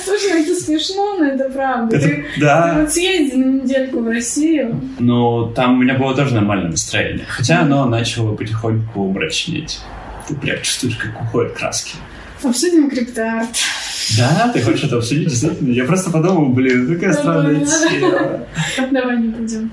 Слушай, 0.03 0.43
это 0.43 0.55
смешно, 0.55 1.17
но 1.17 1.25
это 1.25 1.49
правда. 1.49 1.95
Это- 1.97 2.07
Ты, 2.07 2.25
да. 2.39 2.73
ты 2.75 2.81
вот 2.81 2.91
съезди 2.93 3.35
на 3.35 3.45
недельку 3.61 3.99
в 3.99 4.07
Россию. 4.07 4.79
Ну, 4.99 5.51
там 5.55 5.79
у 5.79 5.83
меня 5.83 5.95
было 5.95 6.15
тоже 6.15 6.33
нормальное 6.33 6.71
настроение. 6.71 7.25
Хотя 7.27 7.61
оно 7.61 7.85
начало 7.85 8.35
потихоньку 8.35 9.07
мрачнеть. 9.11 9.79
Ты 10.27 10.35
прям 10.35 10.61
чувствуешь, 10.61 10.97
как 10.97 11.21
уходят 11.21 11.53
краски. 11.53 11.95
Обсудим 12.43 12.89
криптоарт. 12.89 13.49
Да, 14.17 14.51
ты 14.53 14.61
хочешь 14.61 14.83
это 14.85 14.97
обсудить, 14.97 15.27
действительно? 15.27 15.71
Я 15.71 15.85
просто 15.85 16.11
подумал, 16.11 16.49
блин, 16.49 16.93
такая 16.93 17.13
странная 17.13 17.65
тема. 17.65 18.45
Давай 18.91 19.17
не 19.17 19.29
будем. 19.29 19.71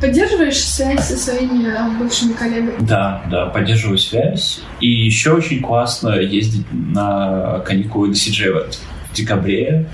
Поддерживаешь 0.00 0.58
связь 0.58 1.06
со 1.06 1.16
своими 1.16 1.64
да, 1.64 1.90
бывшими 1.98 2.32
коллегами? 2.32 2.76
Да, 2.80 3.22
да, 3.30 3.46
поддерживаю 3.46 3.98
связь. 3.98 4.60
И 4.80 4.90
еще 4.90 5.32
очень 5.32 5.60
классно 5.60 6.10
ездить 6.18 6.66
на 6.72 7.60
каникулы 7.60 8.08
на 8.08 8.12
Event 8.12 8.78
в 9.10 9.14
декабре, 9.14 9.86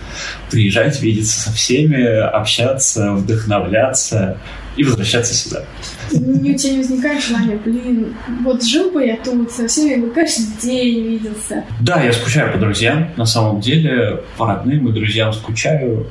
приезжать, 0.51 1.01
видеться 1.01 1.43
со 1.43 1.53
всеми, 1.53 2.03
общаться, 2.03 3.13
вдохновляться 3.13 4.39
и 4.77 4.85
возвращаться 4.85 5.35
сюда. 5.35 5.65
Не, 6.13 6.53
у 6.53 6.57
тебя 6.57 6.73
не 6.73 6.79
возникает 6.79 7.23
желания, 7.23 7.59
блин, 7.63 8.15
вот 8.43 8.65
жил 8.65 8.91
бы 8.91 9.05
я 9.05 9.17
тут, 9.17 9.51
со 9.51 9.67
всеми 9.67 10.01
бы 10.01 10.11
каждый 10.11 10.47
день 10.61 11.07
виделся. 11.09 11.65
Да, 11.81 12.03
я 12.03 12.13
скучаю 12.13 12.53
по 12.53 12.59
друзьям, 12.59 13.11
на 13.17 13.27
самом 13.27 13.61
деле, 13.61 14.23
по 14.37 14.47
родным 14.47 14.89
и 14.89 14.93
друзьям 14.93 15.33
скучаю, 15.33 16.07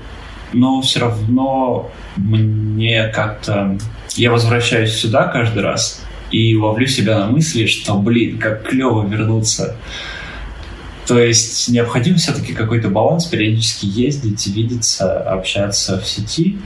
но 0.53 0.81
все 0.81 0.99
равно 0.99 1.89
мне 2.17 3.07
как-то... 3.07 3.77
Я 4.15 4.31
возвращаюсь 4.31 4.93
сюда 4.93 5.27
каждый 5.27 5.63
раз 5.63 6.03
и 6.31 6.55
ловлю 6.55 6.87
себя 6.87 7.19
на 7.19 7.27
мысли, 7.27 7.65
что, 7.65 7.95
блин, 7.95 8.37
как 8.37 8.67
клево 8.67 9.07
вернуться. 9.07 9.75
То 11.07 11.19
есть 11.19 11.69
необходим 11.69 12.15
все-таки 12.15 12.53
какой-то 12.53 12.89
баланс, 12.89 13.25
периодически 13.25 13.85
ездить, 13.85 14.47
видеться, 14.47 15.19
общаться 15.21 15.99
в 15.99 16.07
сети, 16.07 16.57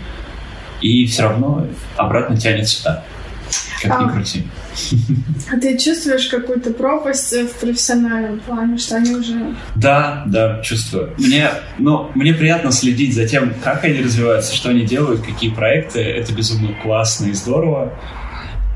и 0.85 1.05
все 1.07 1.23
равно 1.23 1.67
обратно 1.97 2.37
тянет 2.37 2.67
сюда. 2.67 3.03
Как 3.81 3.99
ни 4.01 4.05
А. 4.05 4.09
крути. 4.09 4.43
А 5.51 5.57
ты 5.59 5.77
чувствуешь 5.77 6.27
какую-то 6.27 6.71
пропасть 6.71 7.31
в 7.31 7.59
профессиональном 7.59 8.39
плане, 8.39 8.77
что 8.77 8.97
они 8.97 9.15
уже... 9.15 9.55
Да, 9.75 10.23
да, 10.27 10.61
чувствую. 10.61 11.13
Мне, 11.17 11.49
ну, 11.77 12.11
мне 12.13 12.33
приятно 12.33 12.71
следить 12.71 13.15
за 13.15 13.27
тем, 13.27 13.53
как 13.63 13.83
они 13.83 14.01
развиваются, 14.01 14.53
что 14.53 14.69
они 14.69 14.85
делают, 14.85 15.21
какие 15.21 15.49
проекты. 15.49 16.01
Это 16.01 16.33
безумно 16.33 16.73
классно 16.83 17.27
и 17.27 17.33
здорово. 17.33 17.93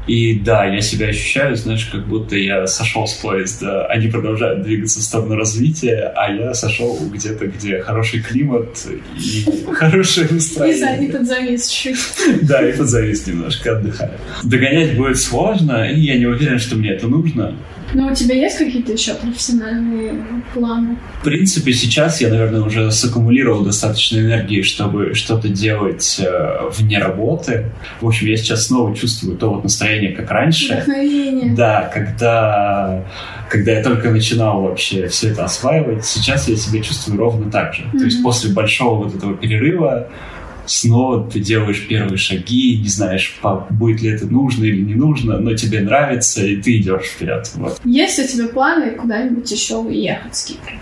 И 0.10 0.34
да, 0.40 0.66
я 0.66 0.82
себя 0.82 1.10
ощущаю, 1.10 1.56
знаешь, 1.56 1.86
как 1.92 2.08
будто 2.08 2.36
я 2.36 2.66
сошел 2.66 3.06
с 3.06 3.14
поезда. 3.14 3.86
Они 3.86 4.08
продолжают 4.08 4.64
двигаться 4.64 5.02
в 5.02 5.04
сторону 5.04 5.36
развития, 5.36 6.12
а 6.16 6.34
я 6.34 6.56
сошел 6.56 6.98
где-то, 7.14 7.46
где 7.46 7.80
хороший 7.82 8.20
климат 8.22 8.88
и 8.90 9.72
хорошее 9.72 10.28
Не 10.32 10.40
знаю, 10.40 10.72
не 10.72 10.74
настроение. 10.74 11.10
подзавис 11.12 11.70
чуть-чуть. 11.70 12.48
Да, 12.48 12.68
и 12.68 12.76
подзавис 12.76 13.28
немножко, 13.28 13.78
отдыхаю. 13.78 14.14
Догонять 14.42 14.98
будет 14.98 15.20
сложно, 15.20 15.88
и 15.88 16.00
я 16.00 16.18
не 16.18 16.26
уверен, 16.26 16.58
что 16.58 16.76
мне 16.76 16.90
это 16.90 17.08
нужно. 17.08 17.54
Но 17.94 18.12
у 18.12 18.16
тебя 18.16 18.36
есть 18.36 18.58
какие-то 18.58 18.92
еще 18.92 19.14
профессиональные 19.16 20.14
планы? 20.54 20.98
В 21.22 21.24
принципе, 21.24 21.74
сейчас 21.74 22.22
я, 22.22 22.30
наверное, 22.30 22.62
уже 22.62 22.92
саккумулировал 22.92 23.64
достаточно 23.64 24.18
энергии, 24.18 24.62
чтобы 24.62 25.14
что-то 25.14 25.50
делать 25.50 26.20
э, 26.20 26.70
вне 26.72 27.00
работы. 27.00 27.72
В 28.02 28.08
общем, 28.08 28.28
я 28.28 28.38
сейчас 28.38 28.68
снова 28.68 28.96
чувствую 28.96 29.38
то 29.38 29.54
вот 29.54 29.64
настроение, 29.64 30.12
как 30.12 30.30
раньше. 30.32 30.74
Вдохновение. 30.74 31.56
Да, 31.56 31.90
когда, 31.94 33.06
когда 33.50 33.72
я 33.72 33.84
только 33.84 34.12
начинал 34.12 34.62
вообще 34.62 35.08
все 35.08 35.30
это 35.30 35.46
осваивать, 35.46 36.06
сейчас 36.06 36.48
я 36.48 36.56
себя 36.56 36.82
чувствую 36.82 37.18
ровно 37.18 37.52
так 37.52 37.74
же. 37.74 37.84
То 37.92 38.06
есть 38.06 38.22
после 38.24 38.52
большого 38.52 39.06
вот 39.06 39.16
этого 39.16 39.36
перерыва 39.36 40.10
снова 40.70 41.30
ты 41.30 41.40
делаешь 41.40 41.86
первые 41.88 42.18
шаги, 42.18 42.78
не 42.78 42.88
знаешь, 42.88 43.40
будет 43.72 44.02
ли 44.02 44.10
это 44.10 44.26
нужно 44.28 44.66
или 44.66 44.82
не 44.82 44.96
нужно, 44.96 45.40
но 45.40 45.56
тебе 45.56 45.82
нравится, 45.82 46.46
и 46.46 46.58
ты 46.58 46.78
идешь 46.78 47.08
вперед. 47.08 47.50
Вот. 47.56 47.80
Есть 47.84 48.20
у 48.20 48.28
тебя 48.28 48.48
планы 48.50 48.92
куда-нибудь 48.92 49.50
еще 49.52 49.78
уехать 49.78 50.36
с 50.36 50.46
Кипра? 50.46 50.74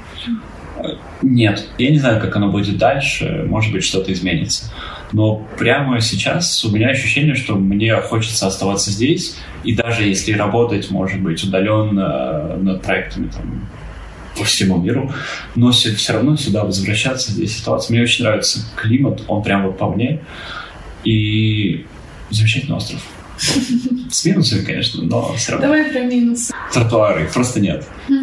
Нет, 1.21 1.67
я 1.77 1.89
не 1.89 1.97
знаю, 1.97 2.21
как 2.21 2.35
оно 2.35 2.51
будет 2.51 2.77
дальше, 2.77 3.45
может 3.47 3.71
быть, 3.71 3.83
что-то 3.83 4.11
изменится. 4.13 4.71
Но 5.13 5.47
прямо 5.57 6.01
сейчас 6.01 6.63
у 6.65 6.71
меня 6.71 6.89
ощущение, 6.89 7.33
что 7.33 7.55
мне 7.55 7.95
хочется 7.95 8.47
оставаться 8.47 8.91
здесь, 8.91 9.37
и 9.63 9.73
даже 9.73 10.03
если 10.03 10.33
работать, 10.33 10.91
может 10.91 11.21
быть, 11.21 11.43
удаленно 11.43 12.57
над 12.57 12.83
проектами 12.83 13.29
там, 13.29 13.67
по 14.37 14.43
всему 14.43 14.77
миру, 14.77 15.11
но 15.55 15.71
все, 15.71 16.13
равно 16.13 16.37
сюда 16.37 16.63
возвращаться, 16.63 17.31
здесь 17.31 17.55
оставаться. 17.55 17.91
Мне 17.91 18.01
очень 18.01 18.23
нравится 18.23 18.59
климат, 18.75 19.23
он 19.27 19.43
прям 19.43 19.65
вот 19.65 19.77
по 19.77 19.89
мне, 19.89 20.21
и 21.03 21.85
замечательный 22.29 22.75
остров. 22.75 23.01
С 24.09 24.25
минусами, 24.25 24.63
конечно, 24.63 25.03
но 25.03 25.33
все 25.35 25.53
равно. 25.53 25.67
Давай 25.67 25.91
про 25.91 25.99
минусы. 26.01 26.53
Тротуары, 26.73 27.23
их 27.23 27.33
просто 27.33 27.59
нет. 27.59 27.87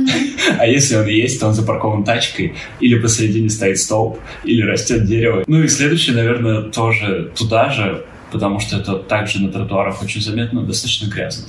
А 0.59 0.67
если 0.67 0.97
он 0.97 1.07
есть, 1.07 1.41
то 1.41 1.47
он 1.47 1.55
запаркован 1.55 2.05
тачкой, 2.05 2.55
или 2.79 2.99
посередине 2.99 3.49
стоит 3.49 3.79
столб, 3.79 4.21
или 4.45 4.63
растет 4.63 5.07
дерево. 5.07 5.43
Ну 5.47 5.63
и 5.63 5.69
следующее, 5.69 6.15
наверное, 6.15 6.63
тоже 6.63 7.33
туда 7.35 7.71
же, 7.71 8.05
потому 8.31 8.61
что 8.61 8.77
это 8.77 8.97
также 8.97 9.41
на 9.41 9.51
тротуарах 9.51 10.03
очень 10.03 10.21
заметно, 10.21 10.63
достаточно 10.63 11.07
грязно. 11.07 11.47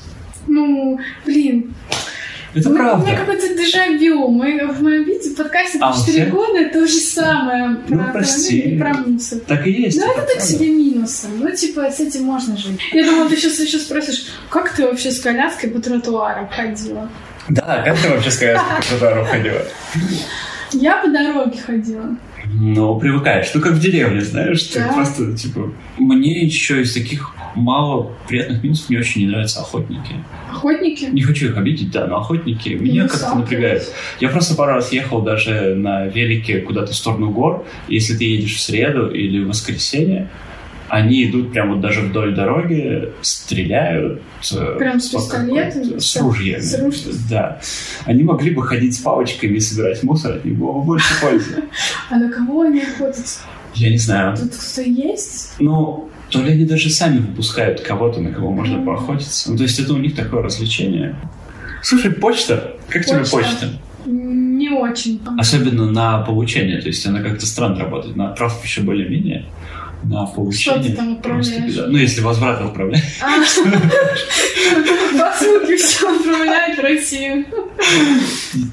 Ну, 0.48 1.00
блин, 1.26 1.74
Это 2.56 2.70
у 2.70 2.74
меня- 2.74 2.84
правда. 2.84 3.04
У 3.04 3.08
меня 3.08 3.18
какой-то 3.20 3.56
дежавю. 3.56 4.28
Мы 4.30 4.68
в 4.68 4.82
моем 4.82 5.04
видео 5.04 5.36
подкасте 5.36 5.78
А, 5.82 5.92
по 5.92 5.96
у 5.96 6.00
4 6.00 6.12
всех? 6.24 6.30
года 6.34 6.70
то 6.72 6.88
же 6.88 6.94
самое. 6.94 7.78
Ну, 7.90 7.98
про 7.98 8.14
прости. 8.14 8.60
автомобили 8.62 8.76
и 8.76 8.80
про 8.80 8.94
минусы. 9.10 9.40
Так 9.42 9.68
и 9.68 9.72
есть. 9.72 9.98
Ну, 10.00 10.06
это 10.06 10.16
так 10.22 10.26
правда. 10.28 10.44
себе 10.46 10.70
минусы. 10.70 11.28
Ну, 11.38 11.52
типа, 11.56 11.92
с 11.92 12.00
этим 12.00 12.24
можно 12.24 12.56
жить. 12.58 12.80
Я 12.94 13.04
думала, 13.06 13.30
ты 13.30 13.36
сейчас 13.36 13.60
еще 13.60 13.78
спросишь, 13.78 14.28
как 14.50 14.72
ты 14.74 14.84
вообще 14.88 15.12
с 15.12 15.20
коляской 15.20 15.70
по 15.70 15.80
тротуарам 15.82 16.48
ходила? 16.50 17.10
Да, 17.50 17.84
как 17.86 18.00
ты 18.00 18.10
вообще 18.10 18.32
с 18.32 18.38
коляской 18.38 18.76
по 18.78 18.84
тротуару 18.88 19.26
ходила? 19.26 19.62
Я 20.72 20.98
по 20.98 21.08
дороге 21.10 21.60
ходила. 21.64 22.16
Ну, 22.54 23.00
привыкаешь. 23.00 23.52
Ну, 23.54 23.62
как 23.62 23.74
в 23.74 23.80
деревне, 23.80 24.22
знаешь, 24.22 24.62
ты 24.64 24.80
Да. 24.80 24.94
просто, 24.94 25.34
типа... 25.36 25.74
Мне 25.98 26.42
еще 26.44 26.82
из 26.82 26.94
таких 26.94 27.35
мало 27.56 28.12
приятных 28.28 28.64
минусов 28.64 28.90
мне 28.90 29.00
очень 29.00 29.22
не 29.22 29.28
нравятся 29.28 29.62
охотники. 29.62 30.14
Охотники? 30.52 31.06
Не 31.06 31.22
хочу 31.22 31.48
их 31.50 31.58
обидеть, 31.58 31.92
да, 31.92 32.08
но 32.08 32.18
охотники 32.18 32.70
меня 32.70 32.94
Не 32.94 33.00
как-то 33.02 33.18
сталкивалась. 33.18 33.50
напрягают. 33.52 33.84
Я 34.20 34.30
просто 34.30 34.56
пару 34.56 34.74
раз 34.74 34.92
ехал 34.92 35.22
даже 35.22 35.76
на 35.76 36.06
велике 36.08 36.60
куда-то 36.60 36.92
в 36.92 36.96
сторону 36.96 37.32
гор. 37.32 37.66
Если 37.88 38.16
ты 38.16 38.24
едешь 38.26 38.56
в 38.56 38.62
среду 38.62 39.10
или 39.10 39.44
в 39.44 39.48
воскресенье, 39.48 40.30
они 40.88 41.26
идут 41.26 41.52
прямо 41.52 41.74
вот 41.74 41.82
даже 41.82 42.02
вдоль 42.02 42.36
дороги, 42.36 43.10
стреляют. 43.22 44.22
э, 44.54 44.76
Прям 44.78 45.00
с 45.00 45.10
С 45.10 45.12
С- 45.18 46.18
ружьями. 46.22 46.60
с 46.62 46.80
ружьями? 46.80 47.16
Да. 47.30 47.60
Они 48.06 48.24
могли 48.24 48.52
бы 48.52 48.62
ходить 48.62 48.94
с 48.96 49.00
палочками 49.00 49.56
и 49.56 49.60
собирать 49.60 50.04
мусор, 50.04 50.34
от 50.36 50.46
них 50.46 50.56
было 50.58 50.74
бы 50.74 50.84
больше 50.84 51.12
пользы. 51.22 51.64
А 52.12 52.18
на 52.18 52.32
кого 52.32 52.62
они 52.62 52.82
охотятся? 52.82 53.40
Я 53.74 53.90
не 53.90 53.98
знаю. 53.98 54.38
Тут 54.38 54.52
кто 54.56 54.82
есть? 54.82 55.54
Ну, 55.60 56.10
то 56.36 56.46
ли 56.46 56.52
они 56.52 56.66
даже 56.66 56.90
сами 56.90 57.20
выпускают 57.20 57.82
кого-то, 57.82 58.20
на 58.22 58.32
кого 58.32 58.52
можно 58.52 58.84
поохотиться. 58.84 59.52
Ну, 59.52 59.58
то 59.58 59.64
есть 59.64 59.80
это 59.80 59.94
у 59.94 59.98
них 59.98 60.16
такое 60.16 60.42
развлечение. 60.42 61.16
Слушай, 61.82 62.12
почта. 62.12 62.74
Как 62.90 63.06
тебе 63.06 63.20
Почта. 63.20 63.38
почта? 63.38 63.70
Не 64.06 64.70
очень. 64.70 65.22
Особенно 65.38 65.90
на 65.90 66.20
получение, 66.20 66.82
то 66.82 66.88
есть 66.88 67.06
она 67.06 67.22
как-то 67.22 67.46
странно 67.46 67.80
работает. 67.80 68.16
На 68.16 68.32
отправку 68.32 68.64
еще 68.64 68.82
более-менее. 68.82 69.46
На 70.08 70.26
получение. 70.26 70.80
Что 70.82 70.90
ты 70.90 70.96
там 70.96 71.14
отправляешь? 71.14 71.74
беда. 71.74 71.88
Ну, 71.88 71.98
если 71.98 72.22
возврат 72.22 72.62
отправлять. 72.62 73.04
А, 73.22 73.40
Посылки 75.20 75.78
все 75.78 76.16
отправляют 76.16 76.78
в 76.78 76.82
Россию. 76.82 77.46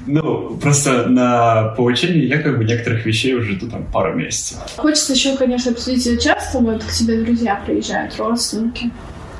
Ну, 0.05 0.57
просто 0.61 1.07
на 1.07 1.69
получение 1.75 2.27
я 2.27 2.41
как 2.41 2.57
бы 2.57 2.63
некоторых 2.65 3.05
вещей 3.05 3.33
уже 3.33 3.53
жду 3.53 3.69
там 3.69 3.85
пару 3.85 4.13
месяцев. 4.15 4.57
Хочется 4.77 5.13
еще, 5.13 5.35
конечно, 5.35 5.71
обсудить, 5.71 6.21
часто 6.21 6.59
вот 6.59 6.83
к 6.83 6.91
тебе 6.91 7.21
друзья 7.23 7.61
приезжают, 7.65 8.15
родственники. 8.17 8.91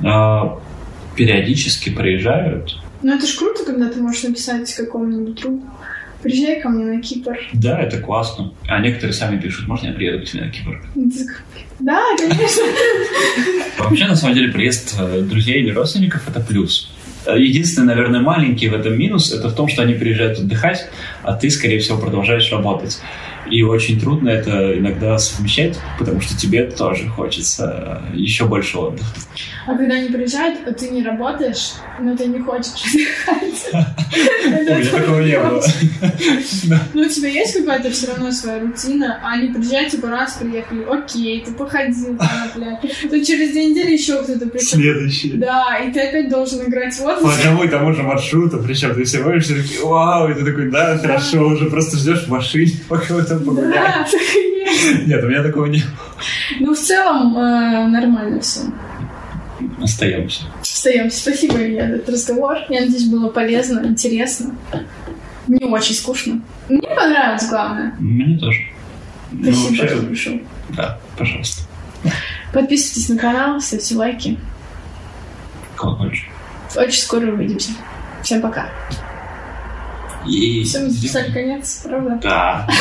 А, 0.04 0.58
периодически 1.16 1.90
проезжают. 1.90 2.80
Ну 3.02 3.14
это 3.14 3.26
ж 3.26 3.34
круто, 3.36 3.64
когда 3.64 3.88
ты 3.88 4.00
можешь 4.00 4.22
написать 4.22 4.72
какому-нибудь 4.74 5.40
другу. 5.40 5.62
Приезжай 6.24 6.58
ко 6.58 6.70
мне 6.70 6.86
на 6.86 7.02
Кипр. 7.02 7.36
Да, 7.52 7.78
это 7.78 7.98
классно. 7.98 8.54
А 8.66 8.80
некоторые 8.80 9.12
сами 9.12 9.38
пишут, 9.38 9.68
можно 9.68 9.88
я 9.88 9.92
приеду 9.92 10.24
к 10.24 10.24
тебе 10.24 10.44
на 10.44 10.50
Кипр? 10.50 10.82
Да, 11.80 12.02
конечно. 12.16 12.62
Вообще, 13.78 14.06
на 14.06 14.16
самом 14.16 14.34
деле, 14.34 14.50
приезд 14.50 14.96
э, 14.98 15.20
друзей 15.20 15.60
или 15.60 15.70
родственников— 15.70 16.26
это 16.28 16.40
плюс. 16.40 16.93
Э, 17.26 17.38
единственный, 17.38 17.94
наверное, 17.94 18.20
маленький 18.20 18.68
в 18.68 18.74
этом 18.74 18.98
минус— 18.98 19.32
это 19.34 19.48
в 19.48 19.54
том, 19.54 19.68
что 19.68 19.82
они 19.82 19.94
приезжают 19.94 20.38
отдыхать, 20.38 20.86
а 21.22 21.34
ты, 21.34 21.50
скорее 21.50 21.78
всего, 21.78 21.98
продолжаешь 21.98 22.50
работать. 22.52 23.00
И 23.50 23.62
очень 23.62 24.00
трудно 24.00 24.30
это 24.30 24.78
иногда 24.78 25.18
совмещать, 25.18 25.78
потому 25.98 26.20
что 26.20 26.36
тебе 26.36 26.64
тоже 26.64 27.08
хочется 27.08 28.02
еще 28.14 28.46
больше 28.46 28.78
отдыха. 28.78 29.06
А 29.66 29.76
когда 29.76 29.94
они 29.94 30.08
приезжают, 30.08 30.60
а 30.66 30.72
ты 30.72 30.88
не 30.88 31.02
работаешь, 31.02 31.72
но 32.00 32.16
ты 32.16 32.26
не 32.26 32.38
хочешь 32.38 32.72
отдыхать. 32.86 33.68
У 34.46 34.48
меня 34.48 34.90
такого 34.90 35.20
не 35.20 35.38
было. 35.38 35.62
Ну, 36.94 37.02
у 37.02 37.08
тебя 37.08 37.28
есть 37.28 37.54
какая-то 37.54 37.90
все 37.90 38.08
равно 38.08 38.30
своя 38.30 38.60
рутина, 38.60 39.20
а 39.22 39.32
они 39.32 39.48
приезжают, 39.48 39.90
типа, 39.90 40.08
раз 40.08 40.34
приехали, 40.34 40.84
окей, 40.84 41.44
ты 41.44 41.52
походил, 41.52 42.18
бля. 42.54 42.80
То 43.08 43.24
через 43.24 43.52
две 43.52 43.70
недели 43.70 43.92
еще 43.92 44.22
кто-то 44.22 44.46
пришел. 44.48 44.78
Следующий. 44.78 45.32
Да, 45.32 45.78
и 45.78 45.92
ты 45.92 46.00
опять 46.00 46.28
должен 46.28 46.68
играть 46.68 46.98
вот. 46.98 47.13
По 47.22 47.32
одному 47.32 47.64
и 47.64 47.68
тому 47.68 47.92
же 47.92 48.02
маршруту, 48.02 48.58
причем 48.58 48.94
ты 48.94 49.04
все 49.04 49.22
будешь 49.22 49.46
такие, 49.46 49.84
вау, 49.84 50.28
и 50.30 50.34
ты 50.34 50.44
такой, 50.44 50.70
да, 50.70 50.98
хорошо, 50.98 51.46
уже 51.46 51.66
просто 51.66 51.96
ждешь 51.96 52.24
в 52.24 52.28
машине, 52.28 52.72
пока 52.88 53.14
вы 53.14 53.22
там 53.22 53.44
погуляете. 53.44 54.18
И. 54.64 55.06
Нет, 55.06 55.22
у 55.22 55.28
меня 55.28 55.42
такого 55.42 55.66
не 55.66 55.78
было. 55.78 55.90
Ну, 56.60 56.74
в 56.74 56.78
целом, 56.78 57.36
э, 57.36 57.86
нормально 57.88 58.40
все. 58.40 58.60
Остаемся. 59.80 60.42
Остаемся. 60.60 61.18
Спасибо, 61.18 61.56
Илья, 61.56 61.88
за 61.88 61.94
этот 61.96 62.08
разговор. 62.10 62.58
Я 62.68 62.80
надеюсь, 62.80 63.08
было 63.08 63.28
полезно, 63.28 63.86
интересно. 63.86 64.56
Не 65.46 65.64
очень 65.64 65.94
скучно. 65.94 66.40
Мне 66.68 66.88
понравилось, 66.88 67.48
главное. 67.48 67.94
Мне 67.98 68.38
тоже. 68.38 68.60
Ну, 69.32 69.52
Спасибо, 69.52 69.68
вообще, 69.68 69.88
что 69.88 70.06
пришел. 70.06 70.40
Да, 70.70 70.98
пожалуйста. 71.18 71.62
Подписывайтесь 72.52 73.08
на 73.08 73.18
канал, 73.18 73.60
ставьте 73.60 73.94
лайки. 73.96 74.38
Колокольчик. 75.76 76.33
Очень 76.76 77.02
скоро 77.02 77.26
увидимся. 77.26 77.72
Всем 78.22 78.40
пока. 78.40 78.68
И... 80.26 80.64
Все, 80.64 80.80
мы 80.80 80.90
записали 80.90 81.30
конец, 81.32 81.82
правда? 81.84 82.18
Да, 82.22 82.66
да. 82.66 82.74